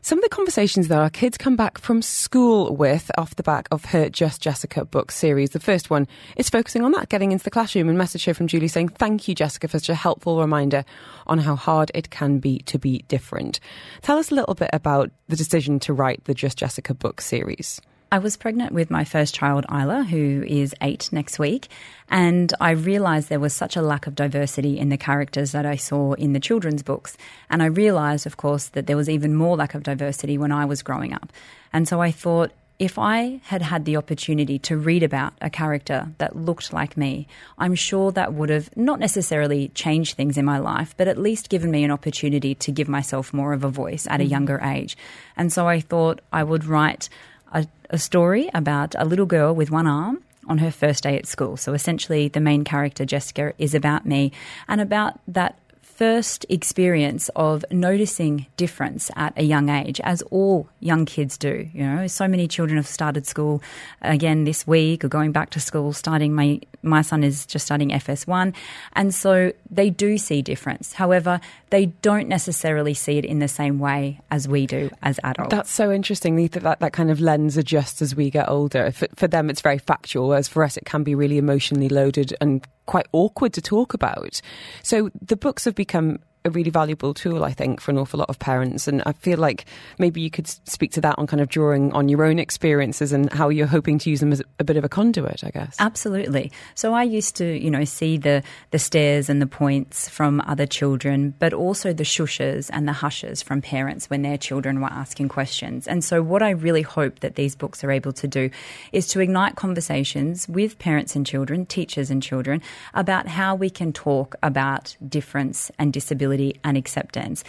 [0.02, 3.66] some of the conversations that our kids come back from school with off the back
[3.70, 5.52] of her Just Jessica book series.
[5.52, 6.06] The first one
[6.36, 9.26] is focusing on that, getting into the classroom, and message here from Julie saying, Thank
[9.26, 10.84] you, Jessica, for such a helpful reminder
[11.26, 13.58] on how hard it can be to be different.
[14.02, 17.80] Tell us a little bit about the decision to write the Just Jessica book series.
[18.10, 21.68] I was pregnant with my first child, Isla, who is eight next week,
[22.08, 25.74] and I realised there was such a lack of diversity in the characters that I
[25.74, 27.16] saw in the children's books.
[27.50, 30.66] And I realised, of course, that there was even more lack of diversity when I
[30.66, 31.32] was growing up.
[31.72, 36.12] And so I thought, if I had had the opportunity to read about a character
[36.18, 37.26] that looked like me,
[37.58, 41.48] I'm sure that would have not necessarily changed things in my life, but at least
[41.48, 44.30] given me an opportunity to give myself more of a voice at a mm.
[44.30, 44.96] younger age.
[45.36, 47.08] And so I thought I would write
[47.52, 51.26] a, a story about a little girl with one arm on her first day at
[51.26, 51.56] school.
[51.56, 54.32] So essentially, the main character, Jessica, is about me
[54.68, 55.58] and about that
[55.96, 61.68] first experience of noticing difference at a young age, as all young kids do.
[61.72, 63.62] You know, so many children have started school
[64.02, 65.92] again this week or going back to school.
[65.92, 68.54] Starting my my son is just starting FS1,
[68.92, 70.92] and so they do see difference.
[70.92, 71.40] However,
[71.70, 75.50] they don't necessarily see it in the same way as we do as adults.
[75.50, 76.36] That's so interesting.
[76.36, 78.92] That that, that kind of lens adjusts as we get older.
[78.92, 82.34] For, for them, it's very factual, whereas for us, it can be really emotionally loaded
[82.40, 84.40] and quite awkward to talk about.
[84.82, 88.18] So the books have become become a really valuable tool, I think, for an awful
[88.18, 88.86] lot of parents.
[88.86, 89.66] And I feel like
[89.98, 93.30] maybe you could speak to that on kind of drawing on your own experiences and
[93.32, 95.76] how you're hoping to use them as a bit of a conduit, I guess.
[95.78, 96.52] Absolutely.
[96.74, 100.66] So I used to, you know, see the, the stares and the points from other
[100.66, 105.28] children, but also the shushes and the hushes from parents when their children were asking
[105.28, 105.88] questions.
[105.88, 108.50] And so what I really hope that these books are able to do
[108.92, 112.62] is to ignite conversations with parents and children, teachers and children,
[112.94, 117.44] about how we can talk about difference and disability and acceptance.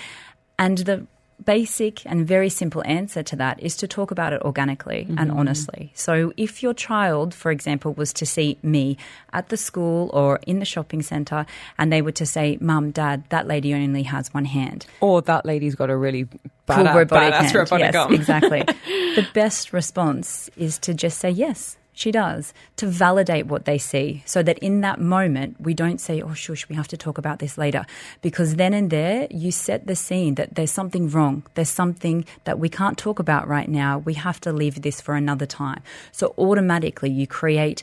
[0.60, 1.06] And the
[1.46, 5.18] basic and very simple answer to that is to talk about it organically mm-hmm.
[5.20, 5.92] and honestly.
[5.94, 8.98] So if your child, for example, was to see me
[9.34, 11.46] at the school or in the shopping centre
[11.78, 14.86] and they were to say, Mum, Dad, that lady only has one hand.
[15.00, 16.28] Or that lady's got a really
[16.66, 17.56] bad, cool robotic hand.
[17.56, 18.62] robotic yes, exactly.
[19.16, 24.22] the best response is to just say yes she does, to validate what they see
[24.24, 27.40] so that in that moment we don't say, oh, shush, we have to talk about
[27.40, 27.88] this later.
[28.22, 31.42] Because then and there you set the scene that there's something wrong.
[31.56, 33.98] There's something that we can't talk about right now.
[33.98, 35.82] We have to leave this for another time.
[36.12, 37.82] So automatically you create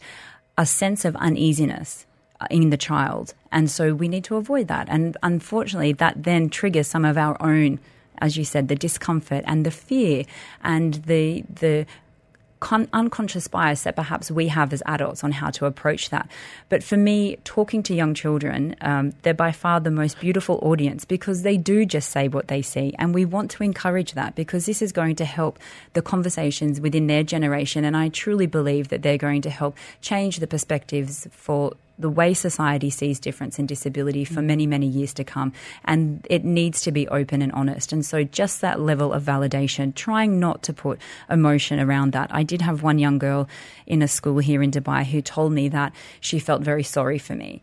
[0.57, 2.07] a sense of uneasiness
[2.41, 3.35] uh, in the child.
[3.51, 4.87] And so we need to avoid that.
[4.89, 7.81] And unfortunately, that then triggers some of our own
[8.19, 10.25] as you said, the discomfort and the fear
[10.63, 11.87] and the the
[12.65, 16.27] con- unconscious bias that perhaps we have as adults on how to approach that.
[16.71, 21.05] But for me, talking to young children, um, they're by far the most beautiful audience
[21.05, 22.95] because they do just say what they see.
[22.99, 25.59] And we want to encourage that because this is going to help
[25.93, 27.85] the conversations within their generation.
[27.85, 32.35] And I truly believe that they're going to help change the perspectives for the way
[32.35, 34.47] society sees difference and disability for mm.
[34.47, 35.53] many, many years to come.
[35.85, 37.93] And it needs to be open and honest.
[37.93, 42.31] And so just that level of validation, trying not to put emotion around that.
[42.33, 43.49] I did have one young girl
[43.87, 47.35] in a school here in Dubai who told me that she felt very sorry for
[47.35, 47.63] me.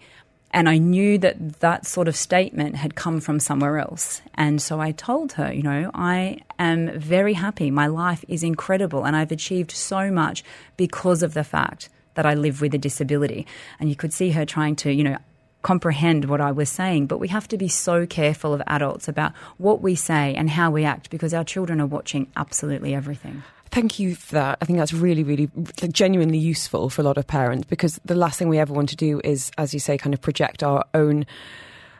[0.54, 4.22] And I knew that that sort of statement had come from somewhere else.
[4.36, 7.72] And so I told her, you know, I am very happy.
[7.72, 10.44] My life is incredible and I've achieved so much
[10.76, 13.48] because of the fact that I live with a disability.
[13.80, 15.18] And you could see her trying to, you know,
[15.62, 17.08] comprehend what I was saying.
[17.08, 20.72] But we have to be so careful of adults about what we say and how
[20.72, 23.44] we act because our children are watching absolutely everything.
[23.70, 24.58] Thank you for that.
[24.62, 25.50] I think that's really, really
[25.92, 28.98] genuinely useful for a lot of parents because the last thing we ever want to
[28.98, 31.26] do is, as you say, kind of project our own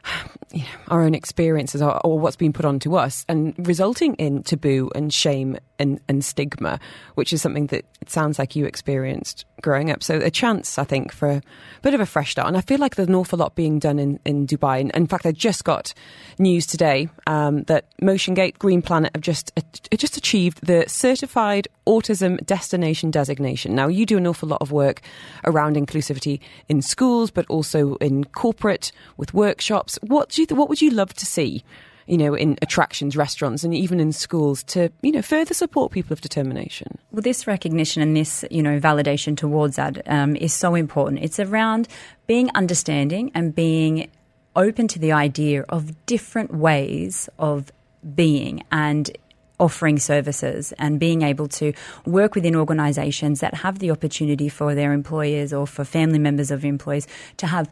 [0.90, 5.14] our own experiences or, or, what's been put onto us and resulting in taboo and
[5.14, 6.80] shame and, and stigma,
[7.16, 10.04] which is something that it sounds like you experienced growing up.
[10.04, 11.42] So a chance, I think, for a
[11.82, 12.48] bit of a fresh start.
[12.48, 14.80] And I feel like there's an awful lot being done in, in Dubai.
[14.80, 15.94] And in fact, I just got
[16.40, 19.62] news today um, that MotionGate Green Planet have just uh,
[19.96, 23.76] just achieved the certified autism destination designation.
[23.76, 25.02] Now, you do an awful lot of work
[25.46, 29.98] around inclusivity in schools, but also in corporate with workshops.
[30.02, 31.64] What do you th- what would you love to see?
[32.12, 36.12] You know, in attractions, restaurants, and even in schools to, you know, further support people
[36.12, 36.98] of determination?
[37.14, 41.24] Well, this recognition and this, you know, validation towards that um, is so important.
[41.24, 41.88] It's around
[42.28, 44.12] being understanding and being
[44.58, 47.72] open to the idea of different ways of
[48.14, 49.10] being and
[49.58, 51.72] offering services and being able to
[52.06, 56.66] work within organisations that have the opportunity for their employers or for family members of
[56.66, 57.08] employees
[57.38, 57.72] to have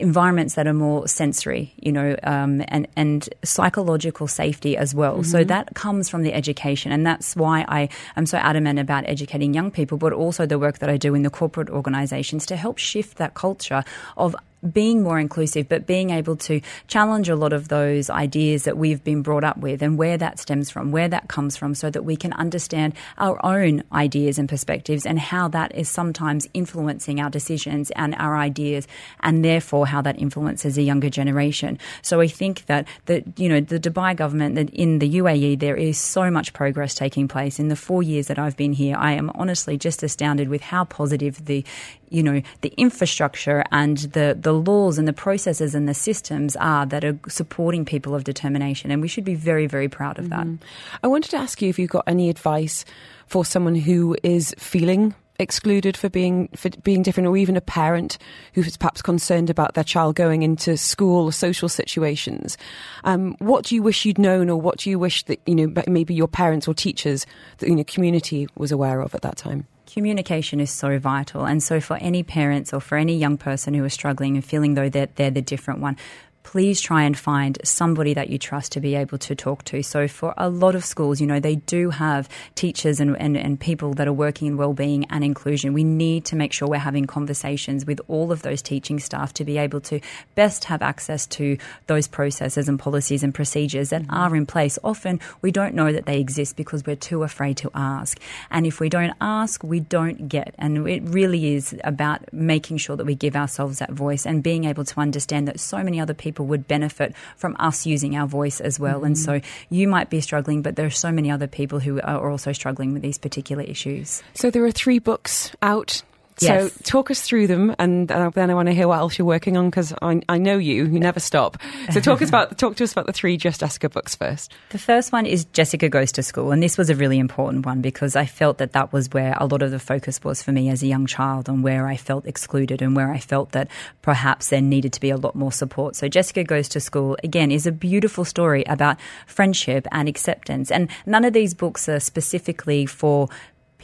[0.00, 5.14] environments that are more sensory, you know, um, and and psychological safety as well.
[5.14, 5.30] Mm-hmm.
[5.30, 9.54] So that comes from the education, and that's why I am so adamant about educating
[9.54, 12.78] young people, but also the work that I do in the corporate organisations to help
[12.78, 13.84] shift that culture
[14.16, 14.36] of
[14.72, 19.02] being more inclusive, but being able to challenge a lot of those ideas that we've
[19.04, 22.04] been brought up with and where that stems from, where that comes from, so that
[22.04, 27.30] we can understand our own ideas and perspectives and how that is sometimes influencing our
[27.30, 28.86] decisions and our ideas,
[29.20, 31.78] and therefore how that influences a younger generation.
[32.02, 35.76] So I think that the you know the Dubai government that in the UAE there
[35.76, 38.96] is so much progress taking place in the four years that I've been here.
[38.96, 41.64] I am honestly just astounded with how positive the
[42.10, 46.86] you know the infrastructure and the the laws and the processes and the systems are
[46.86, 50.46] that are supporting people of determination and we should be very very proud of that.
[50.46, 50.64] Mm-hmm.
[51.02, 52.84] I wanted to ask you if you've got any advice
[53.26, 58.18] for someone who is feeling excluded for being for being different, or even a parent
[58.52, 62.56] who's perhaps concerned about their child going into school or social situations.
[63.04, 65.72] Um, what do you wish you'd known, or what do you wish that you know
[65.86, 67.26] maybe your parents or teachers,
[67.58, 69.66] the you know, community was aware of at that time?
[69.94, 71.46] Communication is so vital.
[71.46, 74.74] And so, for any parents or for any young person who is struggling and feeling
[74.74, 75.96] though that they're the different one,
[76.44, 79.82] please try and find somebody that you trust to be able to talk to.
[79.82, 83.58] So for a lot of schools, you know, they do have teachers and, and, and
[83.58, 85.72] people that are working in wellbeing and inclusion.
[85.72, 89.44] We need to make sure we're having conversations with all of those teaching staff to
[89.44, 90.00] be able to
[90.34, 94.78] best have access to those processes and policies and procedures that are in place.
[94.84, 98.20] Often we don't know that they exist because we're too afraid to ask.
[98.50, 100.54] And if we don't ask, we don't get.
[100.58, 104.64] And it really is about making sure that we give ourselves that voice and being
[104.64, 108.26] able to understand that so many other people people would benefit from us using our
[108.26, 108.96] voice as well.
[108.96, 109.06] Mm-hmm.
[109.06, 112.28] And so you might be struggling, but there are so many other people who are
[112.28, 114.22] also struggling with these particular issues.
[114.34, 116.02] So there are three books out
[116.40, 116.72] Yes.
[116.72, 119.26] So talk us through them, and, uh, then I want to hear what else you're
[119.26, 121.58] working on because I, I, know you, you never stop.
[121.92, 124.52] So talk us about talk to us about the three Just Jessica books first.
[124.70, 127.80] The first one is Jessica Goes to School, and this was a really important one
[127.80, 130.68] because I felt that that was where a lot of the focus was for me
[130.70, 133.68] as a young child, and where I felt excluded, and where I felt that
[134.02, 135.94] perhaps there needed to be a lot more support.
[135.94, 140.90] So Jessica Goes to School again is a beautiful story about friendship and acceptance, and
[141.06, 143.28] none of these books are specifically for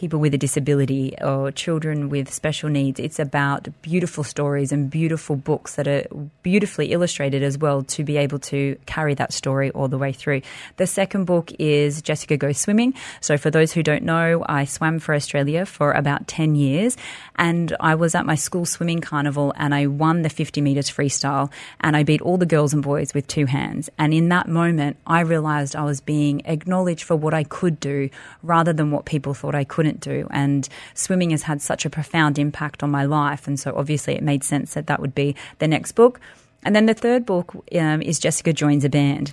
[0.01, 2.98] people with a disability or children with special needs.
[2.98, 6.07] It's about beautiful stories and beautiful books that are
[6.42, 10.40] beautifully illustrated as well to be able to carry that story all the way through.
[10.78, 12.94] The second book is Jessica Goes Swimming.
[13.20, 16.96] So, for those who don't know, I swam for Australia for about 10 years
[17.36, 21.53] and I was at my school swimming carnival and I won the 50 metres freestyle
[21.80, 23.90] and I beat all the girls and boys with two hands.
[23.98, 28.09] And in that moment, I realised I was being acknowledged for what I could do
[28.42, 30.28] rather than what people thought I couldn't couldn't do.
[30.30, 33.47] And swimming has had such a profound impact on my life.
[33.47, 36.20] And so obviously it made sense that that would be the next book.
[36.62, 39.32] And then the third book um, is Jessica Joins a Band.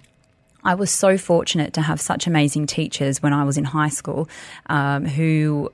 [0.63, 4.27] I was so fortunate to have such amazing teachers when I was in high school
[4.67, 5.71] um, who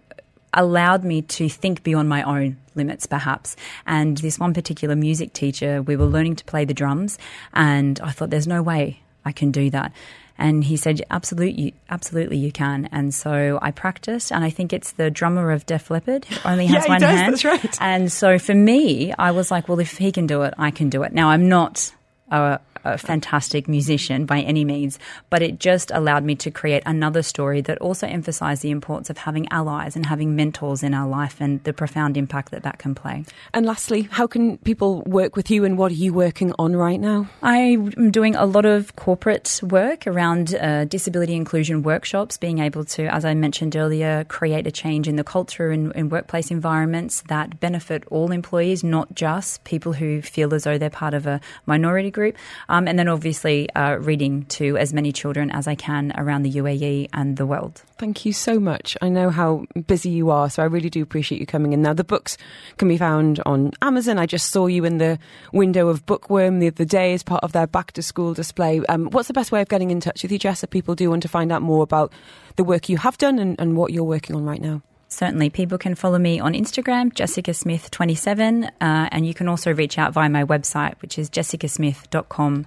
[0.54, 3.56] allowed me to think beyond my own limits, perhaps.
[3.88, 7.18] And this one particular music teacher, we were learning to play the drums,
[7.54, 9.94] and I thought, there's no way I can do that.
[10.38, 12.90] And he said, absolutely, absolutely, you can.
[12.92, 16.66] And so I practiced, and I think it's the drummer of Def Leppard who only
[16.66, 17.34] has yeah, one does, hand.
[17.34, 17.78] That's right.
[17.80, 20.90] And so for me, I was like, well, if he can do it, I can
[20.90, 21.14] do it.
[21.14, 21.94] Now I'm not
[22.32, 27.22] a, a fantastic musician by any means, but it just allowed me to create another
[27.22, 31.40] story that also emphasized the importance of having allies and having mentors in our life
[31.40, 33.26] and the profound impact that that can play.
[33.54, 37.00] And lastly, how can people work with you and what are you working on right
[37.00, 37.30] now?
[37.42, 43.06] I'm doing a lot of corporate work around uh, disability inclusion workshops, being able to,
[43.14, 47.60] as I mentioned earlier, create a change in the culture and, in workplace environments that
[47.60, 52.12] benefit all employees, not just people who feel as though they're part of a minority
[52.12, 52.36] group.
[52.74, 56.54] Um, and then obviously uh, reading to as many children as I can around the
[56.54, 57.84] UAE and the world.
[58.00, 58.98] Thank you so much.
[59.00, 61.84] I know how busy you are, so I really do appreciate you coming in.
[61.84, 62.36] Now, the books
[62.78, 64.18] can be found on Amazon.
[64.18, 65.20] I just saw you in the
[65.52, 68.82] window of Bookworm the other day as part of their back to school display.
[68.90, 71.12] Um, what's the best way of getting in touch with you, Jess, if people do
[71.12, 72.12] want to find out more about
[72.56, 74.82] the work you have done and, and what you're working on right now?
[75.14, 79.74] Certainly people can follow me on Instagram, Jessica Smith 27, uh, and you can also
[79.74, 82.66] reach out via my website, which is jessicasmith.com.au.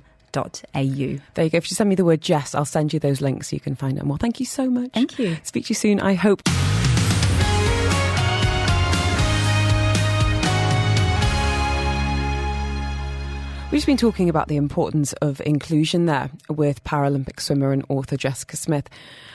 [0.75, 1.59] There you go.
[1.59, 3.75] If you send me the word Jess, I'll send you those links so you can
[3.75, 4.19] find out more.
[4.19, 4.91] Thank you so much.
[4.93, 5.37] Thank you.
[5.43, 6.43] Speak to you soon, I hope.
[13.77, 18.17] We've just been talking about the importance of inclusion there with Paralympic swimmer and author
[18.17, 18.89] Jessica Smith,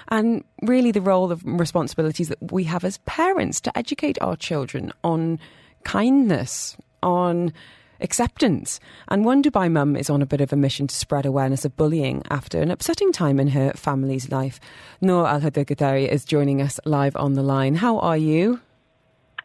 [0.07, 4.93] and really the role of responsibilities that we have as parents to educate our children
[5.03, 5.37] on
[5.83, 7.53] kindness, on
[7.99, 8.79] acceptance.
[9.09, 11.77] And one Dubai mum is on a bit of a mission to spread awareness of
[11.77, 14.59] bullying after an upsetting time in her family's life.
[15.01, 17.75] Noor Al Hadagadari is joining us live on the line.
[17.75, 18.59] How are you?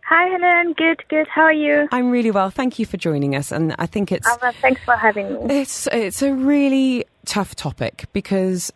[0.09, 0.73] Hi, Helen.
[0.75, 1.27] Good, good.
[1.27, 1.89] How are you?
[1.91, 2.49] I'm really well.
[2.49, 3.51] Thank you for joining us.
[3.51, 4.29] And I think it's.
[4.29, 5.55] Oh, well, thanks for having me.
[5.57, 8.73] It's it's a really tough topic because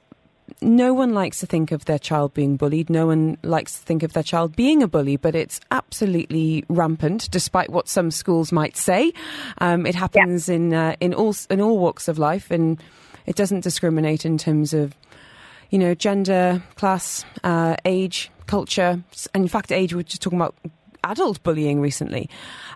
[0.60, 2.90] no one likes to think of their child being bullied.
[2.90, 7.30] No one likes to think of their child being a bully, but it's absolutely rampant,
[7.30, 9.12] despite what some schools might say.
[9.58, 10.54] Um, it happens yeah.
[10.56, 12.82] in uh, in all in all walks of life, and
[13.26, 14.96] it doesn't discriminate in terms of
[15.70, 19.00] you know gender, class, uh, age, culture,
[19.32, 19.94] and in fact, age.
[19.94, 20.56] We're just talking about
[21.04, 22.28] adult bullying recently.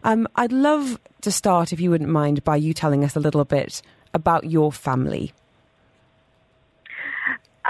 [0.03, 3.45] Um, I'd love to start, if you wouldn't mind, by you telling us a little
[3.45, 5.33] bit about your family.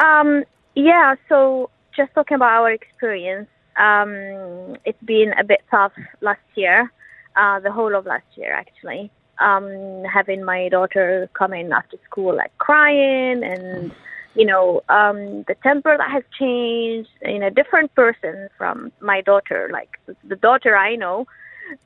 [0.02, 0.44] Um,
[0.74, 6.90] yeah, so just talking about our experience, um, it's been a bit tough last year,
[7.36, 9.10] uh, the whole of last year actually.
[9.40, 13.92] Um, having my daughter come in after school like crying and
[14.34, 19.68] you know, um, the temper that has changed in a different person from my daughter,
[19.72, 21.26] like the daughter I know.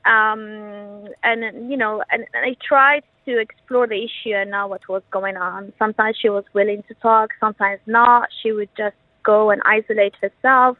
[0.05, 4.87] Um, and, you know, and, and I tried to explore the issue and know what
[4.89, 5.71] was going on.
[5.79, 8.29] Sometimes she was willing to talk, sometimes not.
[8.41, 10.77] She would just go and isolate herself.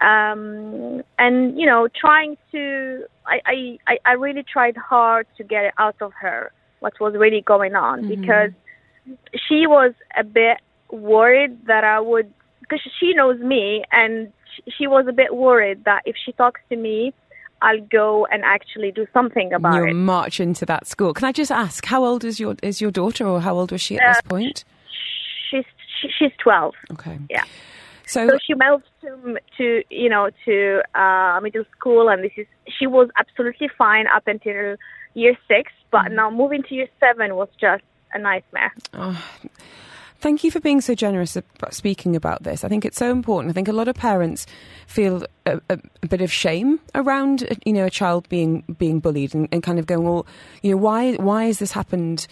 [0.00, 5.74] Um, and, you know, trying to, I, I, I really tried hard to get it
[5.78, 8.20] out of her what was really going on mm-hmm.
[8.20, 8.50] because
[9.48, 10.58] she was a bit
[10.92, 14.32] worried that I would, because she knows me, and
[14.78, 17.12] she was a bit worried that if she talks to me,
[17.62, 19.94] I'll go and actually do something about You'll it.
[19.94, 21.12] march into that school.
[21.12, 23.80] Can I just ask, how old is your is your daughter, or how old was
[23.80, 24.64] she at uh, this point?
[25.50, 25.64] She's
[26.18, 26.74] she's twelve.
[26.92, 27.18] Okay.
[27.28, 27.44] Yeah.
[28.06, 32.46] So, so she moved to to you know to uh, middle school, and this is
[32.78, 34.76] she was absolutely fine up until
[35.14, 36.14] year six, but mm.
[36.14, 37.84] now moving to year seven was just
[38.14, 38.72] a nightmare.
[38.94, 39.22] Oh,
[40.20, 42.62] Thank you for being so generous about speaking about this.
[42.62, 43.50] I think it's so important.
[43.50, 44.46] I think a lot of parents
[44.86, 49.34] feel a, a, a bit of shame around, you know, a child being being bullied
[49.34, 50.26] and, and, kind of going, well,
[50.62, 52.26] you know, why why has this happened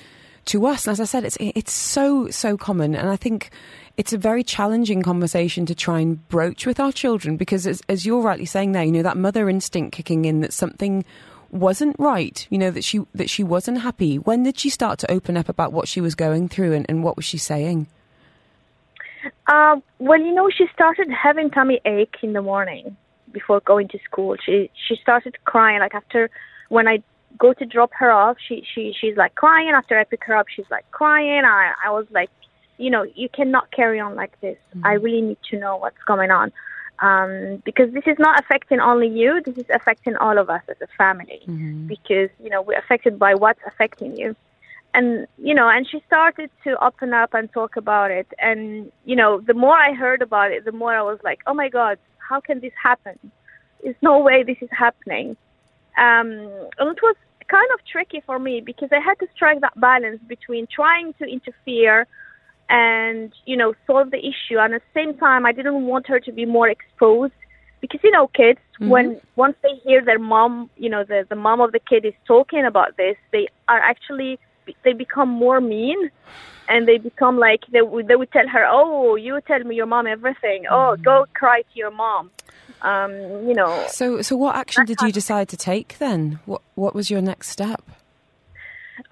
[0.46, 0.86] to us?
[0.86, 3.50] And as I said, it's it's so so common, and I think
[3.96, 8.04] it's a very challenging conversation to try and broach with our children because, as, as
[8.04, 11.06] you're rightly saying there, you know, that mother instinct kicking in that something
[11.50, 14.16] wasn't right, you know, that she that she wasn't happy.
[14.18, 17.02] When did she start to open up about what she was going through and, and
[17.02, 17.86] what was she saying?
[19.46, 22.96] Uh, well, you know, she started having tummy ache in the morning
[23.32, 24.36] before going to school.
[24.44, 26.30] She she started crying like after
[26.68, 27.02] when I
[27.38, 29.70] go to drop her off, she she she's like crying.
[29.70, 31.42] After I pick her up, she's like crying.
[31.44, 32.30] I I was like,
[32.76, 34.58] you know, you cannot carry on like this.
[34.70, 34.86] Mm-hmm.
[34.86, 36.52] I really need to know what's going on
[37.00, 39.40] um, because this is not affecting only you.
[39.44, 41.86] This is affecting all of us as a family mm-hmm.
[41.86, 44.34] because you know we're affected by what's affecting you,
[44.94, 45.68] and you know.
[45.68, 49.76] And she started to open up and talk about it, and you know, the more
[49.76, 52.72] I heard about it, the more I was like, oh my god, how can this
[52.80, 53.18] happen?
[53.82, 55.36] There's no way this is happening.
[55.96, 57.16] Um, and it was
[57.48, 61.24] kind of tricky for me because I had to strike that balance between trying to
[61.24, 62.06] interfere
[62.68, 64.58] and you know solve the issue.
[64.58, 67.32] And at the same time i didn't want her to be more exposed
[67.80, 68.88] because you know kids mm-hmm.
[68.88, 72.14] when once they hear their mom you know the the mom of the kid is
[72.26, 74.38] talking about this they are actually
[74.84, 76.10] they become more mean
[76.68, 79.86] and they become like they would they would tell her oh you tell me your
[79.86, 80.64] mom everything.
[80.70, 81.00] Oh, mm-hmm.
[81.00, 82.30] oh go cry to your mom.
[82.82, 83.12] Um
[83.48, 83.86] you know.
[83.88, 86.40] So so what action did you decide to take then?
[86.44, 87.82] What what was your next step?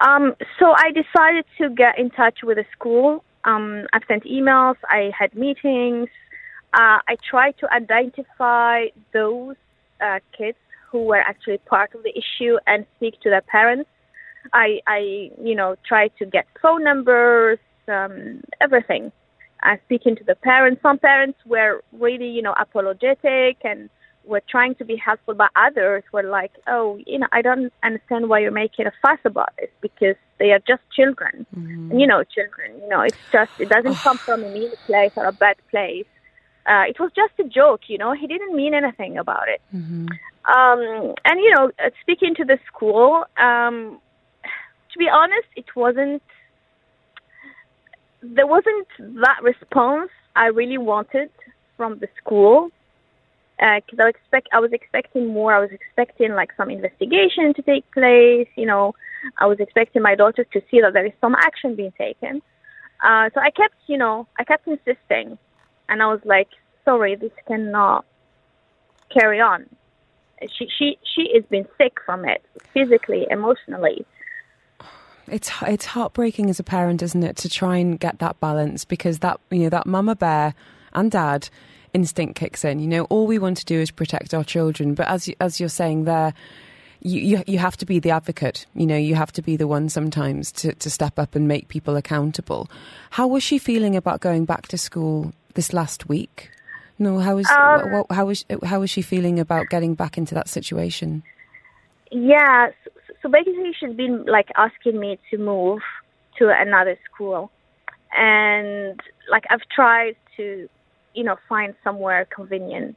[0.01, 4.75] Um so i decided to get in touch with the school um, I've sent emails.
[4.89, 6.09] I had meetings.
[6.73, 9.55] Uh, I tried to identify those
[10.01, 10.57] uh, kids
[10.91, 13.89] who were actually part of the issue and speak to their parents.
[14.53, 19.11] I, I you know, tried to get phone numbers, um, everything.
[19.63, 20.81] Uh, speaking to the parents.
[20.83, 23.89] Some parents were really, you know, apologetic and
[24.27, 28.29] were trying to be helpful, but others were like, "Oh, you know, I don't understand
[28.29, 31.45] why you're making a fuss about this because they are just children.
[31.55, 31.91] Mm-hmm.
[31.91, 32.79] And, you know, children.
[32.81, 36.05] You know, it's just it doesn't come from a mean place or a bad place.
[36.65, 37.81] Uh, it was just a joke.
[37.87, 39.61] You know, he didn't mean anything about it.
[39.73, 40.07] Mm-hmm.
[40.53, 43.99] Um, and you know, uh, speaking to the school, um,
[44.91, 46.21] to be honest, it wasn't
[48.21, 51.29] there wasn't that response I really wanted
[51.77, 52.69] from the school
[53.57, 55.53] because I expect I was expecting more.
[55.53, 58.47] I was expecting like some investigation to take place.
[58.55, 58.93] You know,
[59.39, 62.41] I was expecting my daughter to see that there is some action being taken.
[63.03, 65.37] Uh, so I kept, you know, I kept insisting,
[65.89, 66.49] and I was like,
[66.85, 68.05] "Sorry, this cannot
[69.09, 69.65] carry on."
[70.51, 72.43] She she she has been sick from it,
[72.73, 74.05] physically, emotionally.
[75.27, 79.19] It's it's heartbreaking as a parent, isn't it, to try and get that balance because
[79.19, 80.53] that you know that mama bear
[80.93, 81.49] and dad
[81.93, 82.79] instinct kicks in.
[82.79, 85.59] You know, all we want to do is protect our children, but as you, as
[85.59, 86.33] you're saying there.
[86.99, 88.65] You, you, you have to be the advocate.
[88.73, 91.67] You know, you have to be the one sometimes to, to step up and make
[91.67, 92.67] people accountable.
[93.11, 96.49] How was she feeling about going back to school this last week?
[96.97, 100.33] No, how was Um, what, how was how was she feeling about getting back into
[100.33, 101.21] that situation?
[102.11, 105.81] Yeah, so, so basically she's been like asking me to move
[106.39, 107.51] to another school,
[108.17, 110.67] and like I've tried to,
[111.17, 112.95] you know, find somewhere convenient,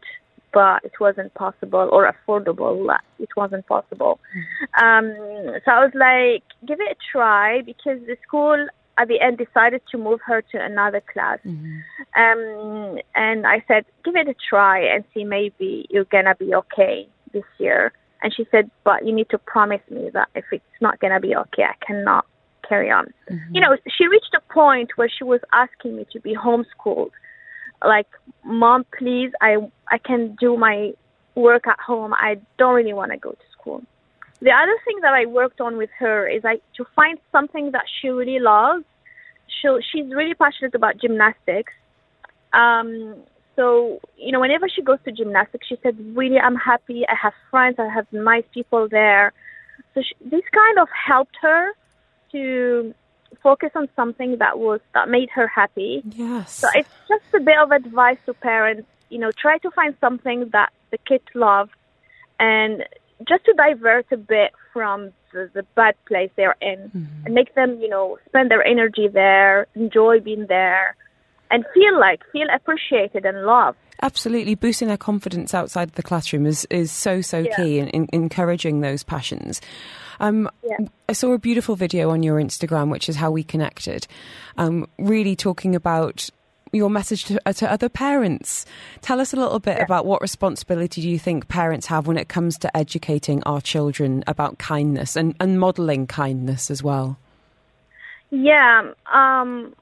[0.53, 2.95] but it wasn't possible or affordable.
[3.19, 4.21] It wasn't possible.
[4.81, 5.15] Um,
[5.65, 8.69] so I was like, give it a try because the school
[8.99, 11.39] at the end decided to move her to another class.
[12.15, 17.09] Um, and I said, give it a try and see maybe you're gonna be okay
[17.33, 17.93] this year.
[18.23, 21.35] And she said, but you need to promise me that if it's not gonna be
[21.35, 22.27] okay, I cannot
[22.69, 23.07] carry on.
[23.53, 27.13] You know, she reached a point where she was asking me to be homeschooled.
[27.85, 28.09] Like,
[28.45, 29.57] mom, please, I
[29.91, 30.93] I can do my
[31.35, 32.13] work at home.
[32.15, 33.83] I don't really want to go to school.
[34.43, 37.85] The other thing that I worked on with her is like to find something that
[38.01, 38.85] she really loves.
[39.49, 41.73] She she's really passionate about gymnastics.
[42.53, 43.17] Um,
[43.57, 47.07] so you know, whenever she goes to gymnastics, she said, "Really, I'm happy.
[47.07, 47.77] I have friends.
[47.79, 49.33] I have nice people there."
[49.95, 51.73] So she, this kind of helped her
[52.33, 52.95] to
[53.43, 56.03] focus on something that was that made her happy.
[56.05, 56.53] Yes.
[56.55, 58.87] So it's just a bit of advice to parents.
[59.09, 61.71] You know, try to find something that the kid loves,
[62.39, 62.85] and
[63.29, 67.27] just to divert a bit from the, the bad place they're in, mm-hmm.
[67.27, 70.95] and make them, you know, spend their energy there, enjoy being there,
[71.51, 73.79] and feel like feel appreciated and loved.
[74.03, 77.57] Absolutely, boosting their confidence outside the classroom is, is so so Yeah.
[77.57, 79.61] key in, in encouraging those passions.
[80.21, 80.77] Um, Yeah.
[81.09, 84.07] I saw a beautiful video on your Instagram, which is how we connected.
[84.57, 86.31] Um, really talking about
[86.73, 88.65] your message to, uh, to other parents.
[89.01, 92.29] Tell us a little bit about what responsibility do you think parents have when it
[92.29, 97.19] comes to educating our children about kindness and, and modelling kindness as well.
[98.31, 98.93] Yeah.
[99.13, 99.75] Um,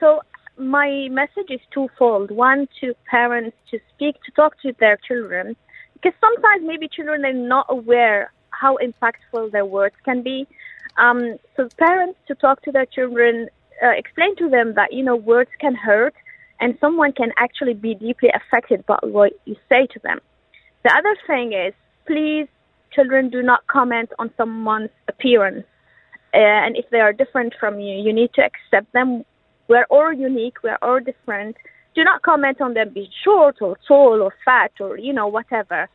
[0.00, 0.20] so
[0.56, 2.30] my message is twofold.
[2.30, 5.56] One to parents to speak, to talk to their children,
[5.94, 10.46] because sometimes maybe children are not aware how impactful their words can be.
[10.96, 13.48] Um, so parents to talk to their children,
[13.82, 16.14] uh, explain to them that you know words can hurt,
[16.60, 20.20] and someone can actually be deeply affected by what you say to them.
[20.84, 21.74] The other thing is,
[22.06, 22.46] please,
[22.92, 25.66] children, do not comment on someone's appearance
[26.34, 29.24] uh, and if they are different from you, you need to accept them.
[29.68, 30.56] We're all unique.
[30.64, 31.56] We're all different.
[31.94, 35.88] Do not comment on them being short or tall or fat or you know whatever.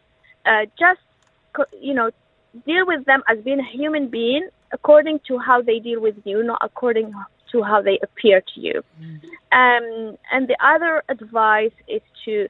[0.45, 1.01] Uh, just
[1.81, 2.09] you know
[2.65, 6.43] deal with them as being a human being according to how they deal with you,
[6.43, 7.13] not according
[7.51, 8.83] to how they appear to you.
[9.51, 12.47] Um, and the other advice is to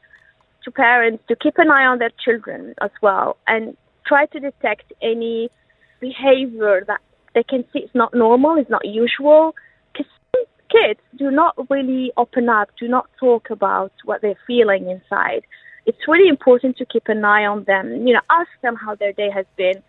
[0.63, 4.91] to parents to keep an eye on their children as well and try to detect
[5.01, 5.49] any
[6.01, 6.99] behavior that
[7.33, 9.55] they can see it's not normal, it's not usual.
[9.93, 10.11] Because
[10.69, 15.43] kids do not really open up, do not talk about what they're feeling inside.
[15.85, 18.07] It's really important to keep an eye on them.
[18.07, 19.81] You know, ask them how their day has been.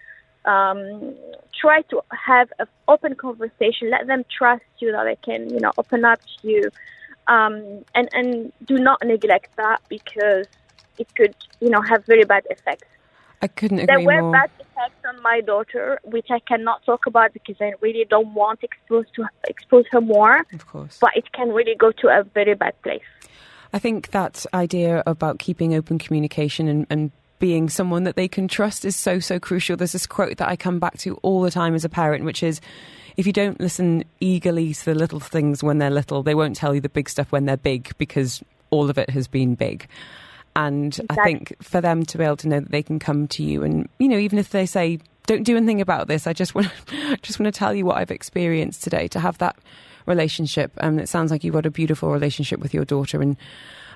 [0.44, 1.14] Um,
[1.58, 3.90] try to have an open conversation.
[3.90, 6.70] Let them trust you that they can, you know, open up to you.
[7.26, 10.46] Um, and and do not neglect that because
[10.98, 12.88] it could, you know, have very bad effects.
[13.42, 14.12] I couldn't agree more.
[14.12, 14.32] There were more.
[14.32, 18.60] bad effects on my daughter, which I cannot talk about because I really don't want
[18.60, 20.44] to expose to expose her more.
[20.52, 20.98] Of course.
[21.00, 23.02] But it can really go to a very bad place.
[23.72, 28.46] I think that idea about keeping open communication and, and being someone that they can
[28.46, 29.76] trust is so, so crucial.
[29.76, 32.44] There's this quote that I come back to all the time as a parent, which
[32.44, 32.60] is
[33.16, 36.74] if you don't listen eagerly to the little things when they're little, they won't tell
[36.74, 39.88] you the big stuff when they're big because all of it has been big.
[40.54, 43.42] And I think for them to be able to know that they can come to
[43.42, 46.54] you and, you know, even if they say, don't do anything about this, I just
[46.54, 49.56] want to, just want to tell you what I've experienced today, to have that
[50.06, 50.72] relationship.
[50.78, 53.36] Um, it sounds like you've got a beautiful relationship with your daughter and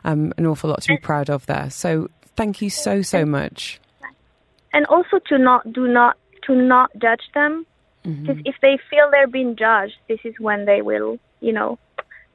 [0.04, 1.70] um, an awful lot to be proud of there.
[1.70, 3.80] So thank you so, so much.
[4.72, 6.16] And also to not do not
[6.46, 7.66] to not judge them
[8.06, 8.20] Mm-hmm.
[8.26, 11.78] because if they feel they're being judged, this is when they will, you know,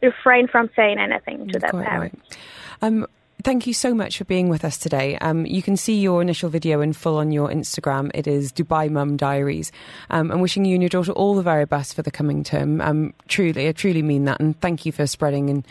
[0.02, 2.16] refrain from saying anything to their Quite parents.
[2.32, 2.38] right.
[2.82, 3.06] Um,
[3.44, 5.18] thank you so much for being with us today.
[5.20, 8.10] Um, you can see your initial video in full on your Instagram.
[8.16, 9.72] It is Dubai Mum Diaries.
[10.10, 12.82] Um, I'm wishing you and your daughter all the very best for the coming term.
[12.82, 14.40] Um, truly, I truly mean that.
[14.40, 15.68] And thank you for spreading and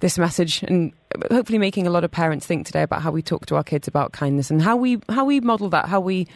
[0.00, 0.92] this message and
[1.30, 3.88] hopefully making a lot of parents think today about how we talk to our kids
[3.88, 6.26] about kindness and how we how we model that, how we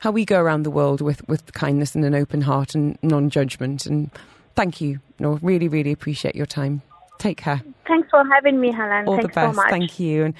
[0.00, 3.30] how we go around the world with, with kindness and an open heart and non
[3.30, 3.86] judgment.
[3.86, 4.10] And
[4.54, 5.00] thank you.
[5.18, 6.82] No, really, really appreciate your time.
[7.18, 7.60] Take care.
[7.88, 9.08] Thanks for having me, Helen.
[9.08, 9.56] All Thanks the best.
[9.56, 9.70] so much.
[9.70, 10.24] Thank you.
[10.24, 10.34] And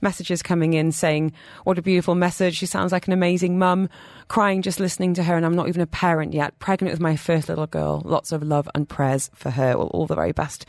[0.00, 1.32] messages coming in saying,
[1.64, 2.56] What a beautiful message.
[2.56, 3.90] She sounds like an amazing mum.
[4.28, 6.58] Crying just listening to her, and I'm not even a parent yet.
[6.58, 8.00] Pregnant with my first little girl.
[8.06, 9.76] Lots of love and prayers for her.
[9.76, 10.64] Well, all the very best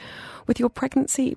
[0.47, 1.35] with your pregnancy.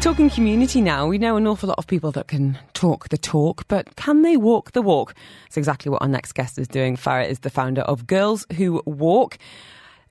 [0.00, 3.66] Talking community now, we know an awful lot of people that can talk the talk,
[3.66, 5.14] but can they walk the walk?
[5.44, 6.96] That's exactly what our next guest is doing.
[6.96, 9.38] Farah is the founder of Girls Who Walk,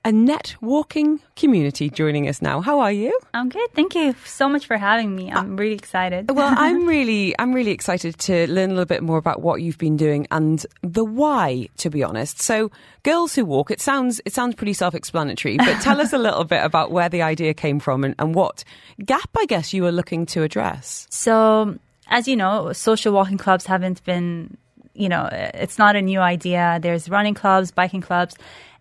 [0.08, 2.62] a net walking community joining us now.
[2.62, 3.12] How are you?
[3.34, 3.68] I'm good.
[3.74, 5.30] Thank you so much for having me.
[5.30, 6.30] Uh, I'm really excited.
[6.30, 9.76] Well, I'm really, I'm really excited to learn a little bit more about what you've
[9.76, 11.68] been doing and the why.
[11.76, 12.70] To be honest, so
[13.02, 13.70] girls who walk.
[13.70, 17.20] It sounds, it sounds pretty self-explanatory, but tell us a little bit about where the
[17.20, 18.64] idea came from and, and what
[19.04, 21.06] gap, I guess, you were looking to address.
[21.10, 24.56] So, as you know, social walking clubs haven't been,
[24.94, 26.78] you know, it's not a new idea.
[26.80, 28.36] There's running clubs, biking clubs.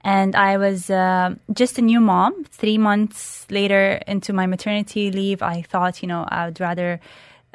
[0.08, 2.46] And I was uh, just a new mom.
[2.46, 7.02] Three months later into my maternity leave, I thought, you know, I would rather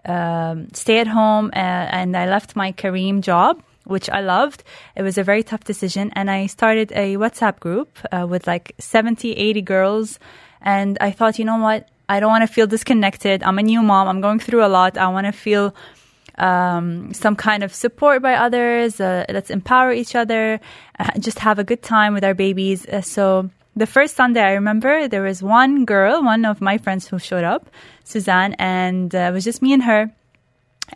[0.05, 1.46] um, stay at home.
[1.57, 4.64] Uh, and I left my Careem job, which I loved.
[4.94, 6.12] It was a very tough decision.
[6.14, 10.18] And I started a WhatsApp group uh, with like 70, 80 girls.
[10.61, 11.88] And I thought, you know what?
[12.07, 13.42] I don't want to feel disconnected.
[13.42, 14.09] I'm a new mom.
[14.09, 14.98] I'm going through a lot.
[14.98, 15.74] I want to feel
[16.39, 19.01] um, some kind of support by others.
[19.01, 20.61] Uh, let's empower each other.
[20.99, 22.87] Uh, just have a good time with our babies.
[22.87, 27.09] Uh, so the first Sunday, I remember there was one girl, one of my friends
[27.09, 27.70] who showed up,
[28.05, 30.11] Suzanne, and uh, it was just me and her.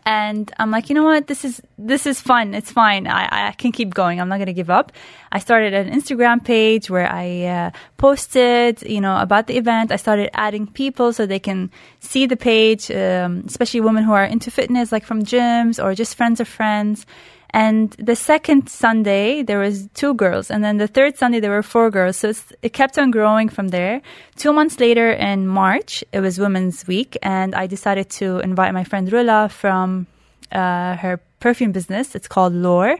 [0.05, 1.27] And I'm like, you know what?
[1.27, 2.53] This is this is fun.
[2.53, 3.07] It's fine.
[3.07, 4.19] I, I can keep going.
[4.19, 4.91] I'm not gonna give up.
[5.31, 9.91] I started an Instagram page where I uh, posted, you know, about the event.
[9.91, 14.25] I started adding people so they can see the page, um, especially women who are
[14.25, 17.05] into fitness, like from gyms or just friends of friends.
[17.51, 20.51] And the second Sunday, there was two girls.
[20.51, 22.17] And then the third Sunday, there were four girls.
[22.17, 24.01] So it kept on growing from there.
[24.35, 27.17] Two months later in March, it was Women's Week.
[27.21, 30.07] And I decided to invite my friend Rula from
[30.51, 32.15] uh, her perfume business.
[32.15, 32.97] It's called Lore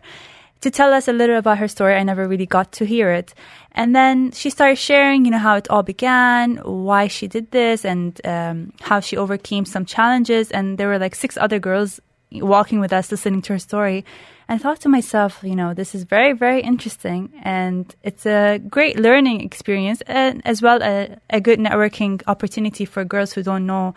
[0.61, 1.95] to tell us a little about her story.
[1.95, 3.33] I never really got to hear it.
[3.73, 7.85] And then she started sharing, you know, how it all began, why she did this,
[7.85, 10.49] and um, how she overcame some challenges.
[10.49, 11.99] And there were like six other girls
[12.31, 14.05] walking with us, listening to her story.
[14.47, 17.31] And I thought to myself, you know, this is very, very interesting.
[17.43, 23.03] And it's a great learning experience and as well a, a good networking opportunity for
[23.03, 23.93] girls who don't know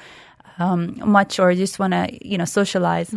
[0.59, 3.11] um, much or just want to, you know, socialize.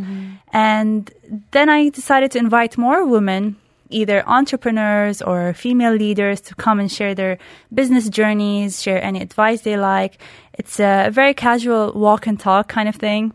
[0.54, 1.12] And
[1.52, 3.58] then I decided to invite more women,
[3.90, 7.38] either entrepreneurs or female leaders, to come and share their
[7.74, 10.20] business journeys, share any advice they like.
[10.54, 13.34] It's a very casual walk and talk kind of thing.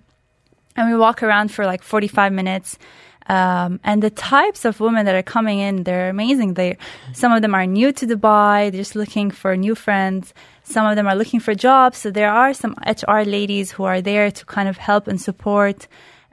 [0.79, 2.79] And we walk around for like 45 minutes.
[3.27, 6.55] Um, and the types of women that are coming in, they're amazing.
[6.55, 6.79] They,
[7.13, 8.71] some of them are new to Dubai.
[8.71, 10.33] They're just looking for new friends.
[10.63, 11.99] Some of them are looking for jobs.
[11.99, 15.89] So there are some HR ladies who are there to kind of help and support.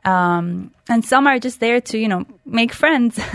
[0.05, 3.19] Um, and some are just there to, you know, make friends.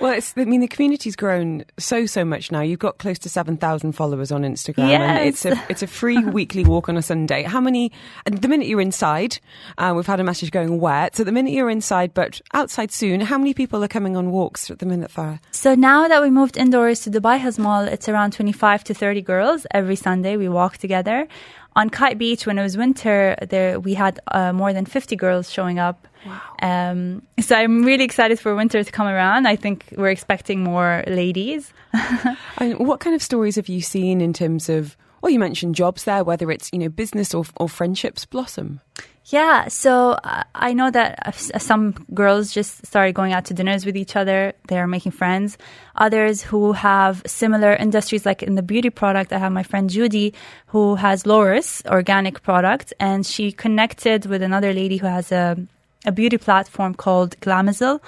[0.00, 2.62] Well, it's, I mean, the community's grown so, so much now.
[2.62, 4.88] You've got close to 7,000 followers on Instagram.
[4.88, 7.42] And it's a, it's a free weekly walk on a Sunday.
[7.42, 7.92] How many,
[8.24, 9.38] and the minute you're inside,
[9.76, 11.16] uh, we've had a message going wet.
[11.16, 14.70] So the minute you're inside, but outside soon, how many people are coming on walks
[14.70, 15.38] at the minute, Farah?
[15.50, 19.20] So now that we moved indoors to Dubai Hills Mall, it's around 25 to 30
[19.20, 20.38] girls every Sunday.
[20.38, 21.28] We walk together.
[21.76, 25.50] On Kite Beach, when it was winter, there we had uh, more than 50 girls
[25.50, 26.08] showing up.
[26.26, 26.40] Wow.
[26.62, 29.46] Um, so I'm really excited for winter to come around.
[29.46, 31.72] I think we're expecting more ladies.
[32.58, 36.04] And what kind of stories have you seen in terms of, well, you mentioned jobs
[36.04, 38.80] there, whether it's, you know, business or, or friendships blossom?
[39.26, 43.86] Yeah, so uh, I know that uh, some girls just started going out to dinners
[43.86, 44.54] with each other.
[44.66, 45.56] They're making friends.
[45.96, 50.34] Others who have similar industries, like in the beauty product, I have my friend Judy
[50.66, 55.56] who has Loris organic product, and she connected with another lady who has a
[56.06, 58.00] a beauty platform called Glamazel.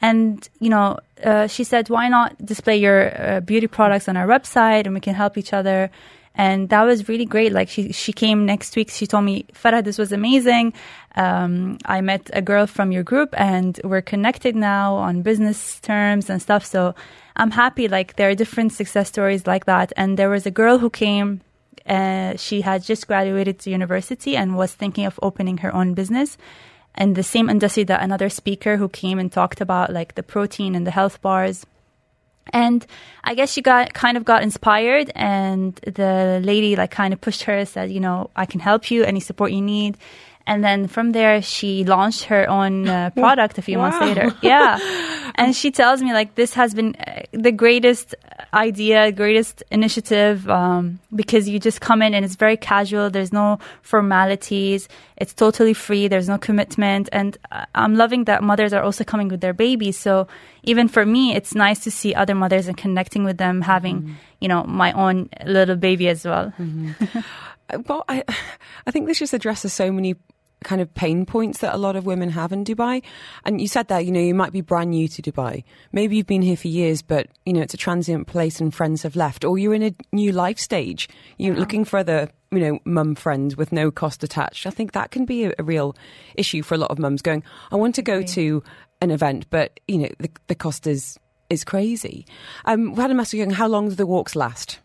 [0.00, 4.26] And you know, uh, she said, "Why not display your uh, beauty products on our
[4.26, 5.90] website, and we can help each other."
[6.34, 7.52] And that was really great.
[7.52, 8.90] Like she she came next week.
[8.90, 10.72] She told me, Farah, this was amazing.
[11.14, 16.28] Um, I met a girl from your group, and we're connected now on business terms
[16.28, 16.64] and stuff.
[16.64, 16.94] So
[17.36, 17.86] I'm happy.
[17.88, 19.92] Like there are different success stories like that.
[19.96, 21.40] And there was a girl who came.
[21.86, 26.38] Uh, she had just graduated to university and was thinking of opening her own business
[26.94, 30.74] and the same industry that another speaker who came and talked about like the protein
[30.74, 31.66] and the health bars
[32.52, 32.86] and
[33.22, 37.44] I guess she got kind of got inspired, and the lady like kind of pushed
[37.44, 39.96] her, said, you know, I can help you, any support you need.
[40.46, 43.90] And then from there, she launched her own uh, product a few wow.
[43.90, 44.34] months later.
[44.42, 44.78] Yeah.
[45.36, 48.14] and she tells me like this has been uh, the greatest
[48.52, 53.08] idea, greatest initiative, um, because you just come in and it's very casual.
[53.08, 54.86] There's no formalities.
[55.16, 56.08] It's totally free.
[56.08, 57.08] There's no commitment.
[57.10, 59.98] And uh, I'm loving that mothers are also coming with their babies.
[59.98, 60.28] So
[60.62, 64.12] even for me, it's nice to see other mothers and connecting with them, having, mm-hmm.
[64.40, 66.52] you know, my own little baby as well.
[66.58, 67.20] Mm-hmm.
[67.86, 68.24] well, I,
[68.86, 70.16] I think this just addresses so many
[70.64, 73.02] kind of pain points that a lot of women have in Dubai.
[73.44, 75.64] And you said that, you know, you might be brand new to Dubai.
[75.92, 79.02] Maybe you've been here for years, but, you know, it's a transient place and friends
[79.02, 79.44] have left.
[79.44, 81.08] Or you're in a new life stage.
[81.38, 81.60] You're yeah.
[81.60, 84.66] looking for the, you know, mum friends with no cost attached.
[84.66, 85.96] I think that can be a, a real
[86.34, 88.62] issue for a lot of mums going, I want to go to
[89.00, 91.18] an event, but, you know, the, the cost is
[91.50, 92.26] is crazy.
[92.64, 94.80] Um, we had a message how long do the walks last?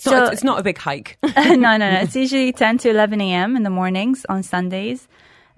[0.00, 1.18] It's, so, not, it's not a big hike.
[1.36, 2.00] no, no, no.
[2.00, 3.54] It's usually 10 to 11 a.m.
[3.54, 5.06] in the mornings on Sundays.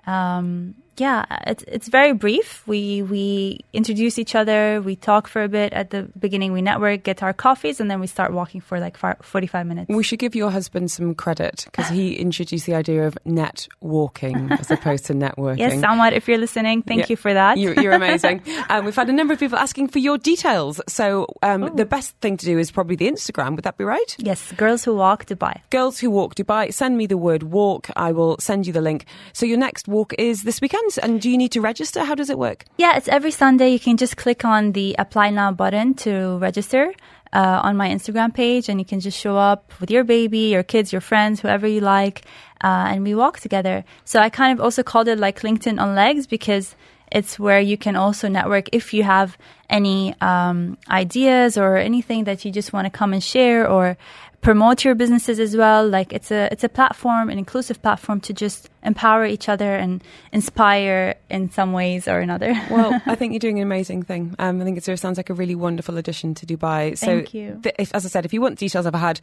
[0.05, 2.62] Um, yeah, it's it's very brief.
[2.66, 7.03] We we introduce each other, we talk for a bit at the beginning, we network,
[7.03, 9.88] get our coffees, and then we start walking for like forty five minutes.
[9.88, 14.53] We should give your husband some credit because he introduced the idea of net walking
[14.53, 15.59] as opposed to networking.
[15.59, 17.57] yes, Samad, if you're listening, thank yeah, you for that.
[17.57, 18.43] You're, you're amazing.
[18.68, 22.14] um, we've had a number of people asking for your details, so um, the best
[22.18, 23.55] thing to do is probably the Instagram.
[23.57, 24.16] Would that be right?
[24.18, 25.61] Yes, Girls Who Walk Dubai.
[25.70, 26.72] Girls Who Walk Dubai.
[26.72, 27.88] Send me the word walk.
[27.97, 29.07] I will send you the link.
[29.32, 30.82] So your next walk is this weekend.
[31.03, 32.05] And do you need to register?
[32.05, 32.64] How does it work?
[32.76, 33.70] Yeah, it's every Sunday.
[33.70, 36.93] You can just click on the apply now button to register.
[37.35, 40.62] Uh, on my Instagram page, and you can just show up with your baby, your
[40.62, 42.26] kids, your friends, whoever you like,
[42.62, 43.87] uh, and we walk together.
[44.05, 46.76] So I kind of also called it like LinkedIn on legs because
[47.11, 49.39] it's where you can also network if you have
[49.70, 53.97] any um, ideas or anything that you just want to come and share or
[54.43, 55.88] promote your businesses as well.
[55.88, 60.03] Like it's a it's a platform, an inclusive platform to just empower each other and
[60.32, 62.53] inspire in some ways or another.
[62.70, 64.34] well, I think you're doing an amazing thing.
[64.38, 66.99] Um, I think it sounds like a really wonderful addition to Dubai.
[66.99, 67.61] So, Thank you.
[67.62, 69.20] Th- if, as I said, if you want details, I've had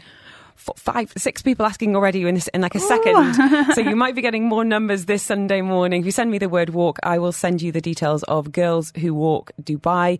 [0.75, 3.33] five, six people asking already in, this, in like a second.
[3.73, 6.01] so you might be getting more numbers this Sunday morning.
[6.01, 8.91] If you send me the word walk, I will send you the details of Girls
[8.97, 10.19] Who Walk Dubai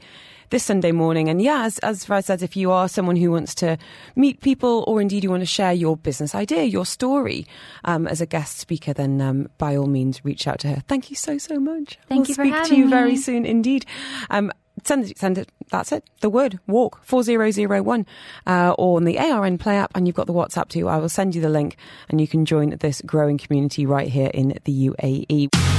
[0.49, 1.29] this Sunday morning.
[1.29, 3.77] And yeah, as, as Faraz said, if you are someone who wants to
[4.15, 7.45] meet people or indeed you want to share your business idea, your story
[7.85, 10.83] um, as a guest speaker, then um, by all means reach out to her.
[10.87, 11.99] Thank you so, so much.
[12.07, 12.91] Thank we'll you speak to you me.
[12.91, 13.85] very soon indeed.
[14.29, 14.51] Um,
[14.83, 15.49] send it, send it.
[15.69, 16.03] That's it.
[16.21, 18.05] The word walk four zero zero one,
[18.47, 20.87] uh, or on the ARN Play app, and you've got the WhatsApp too.
[20.87, 21.77] I will send you the link,
[22.09, 25.78] and you can join this growing community right here in the UAE.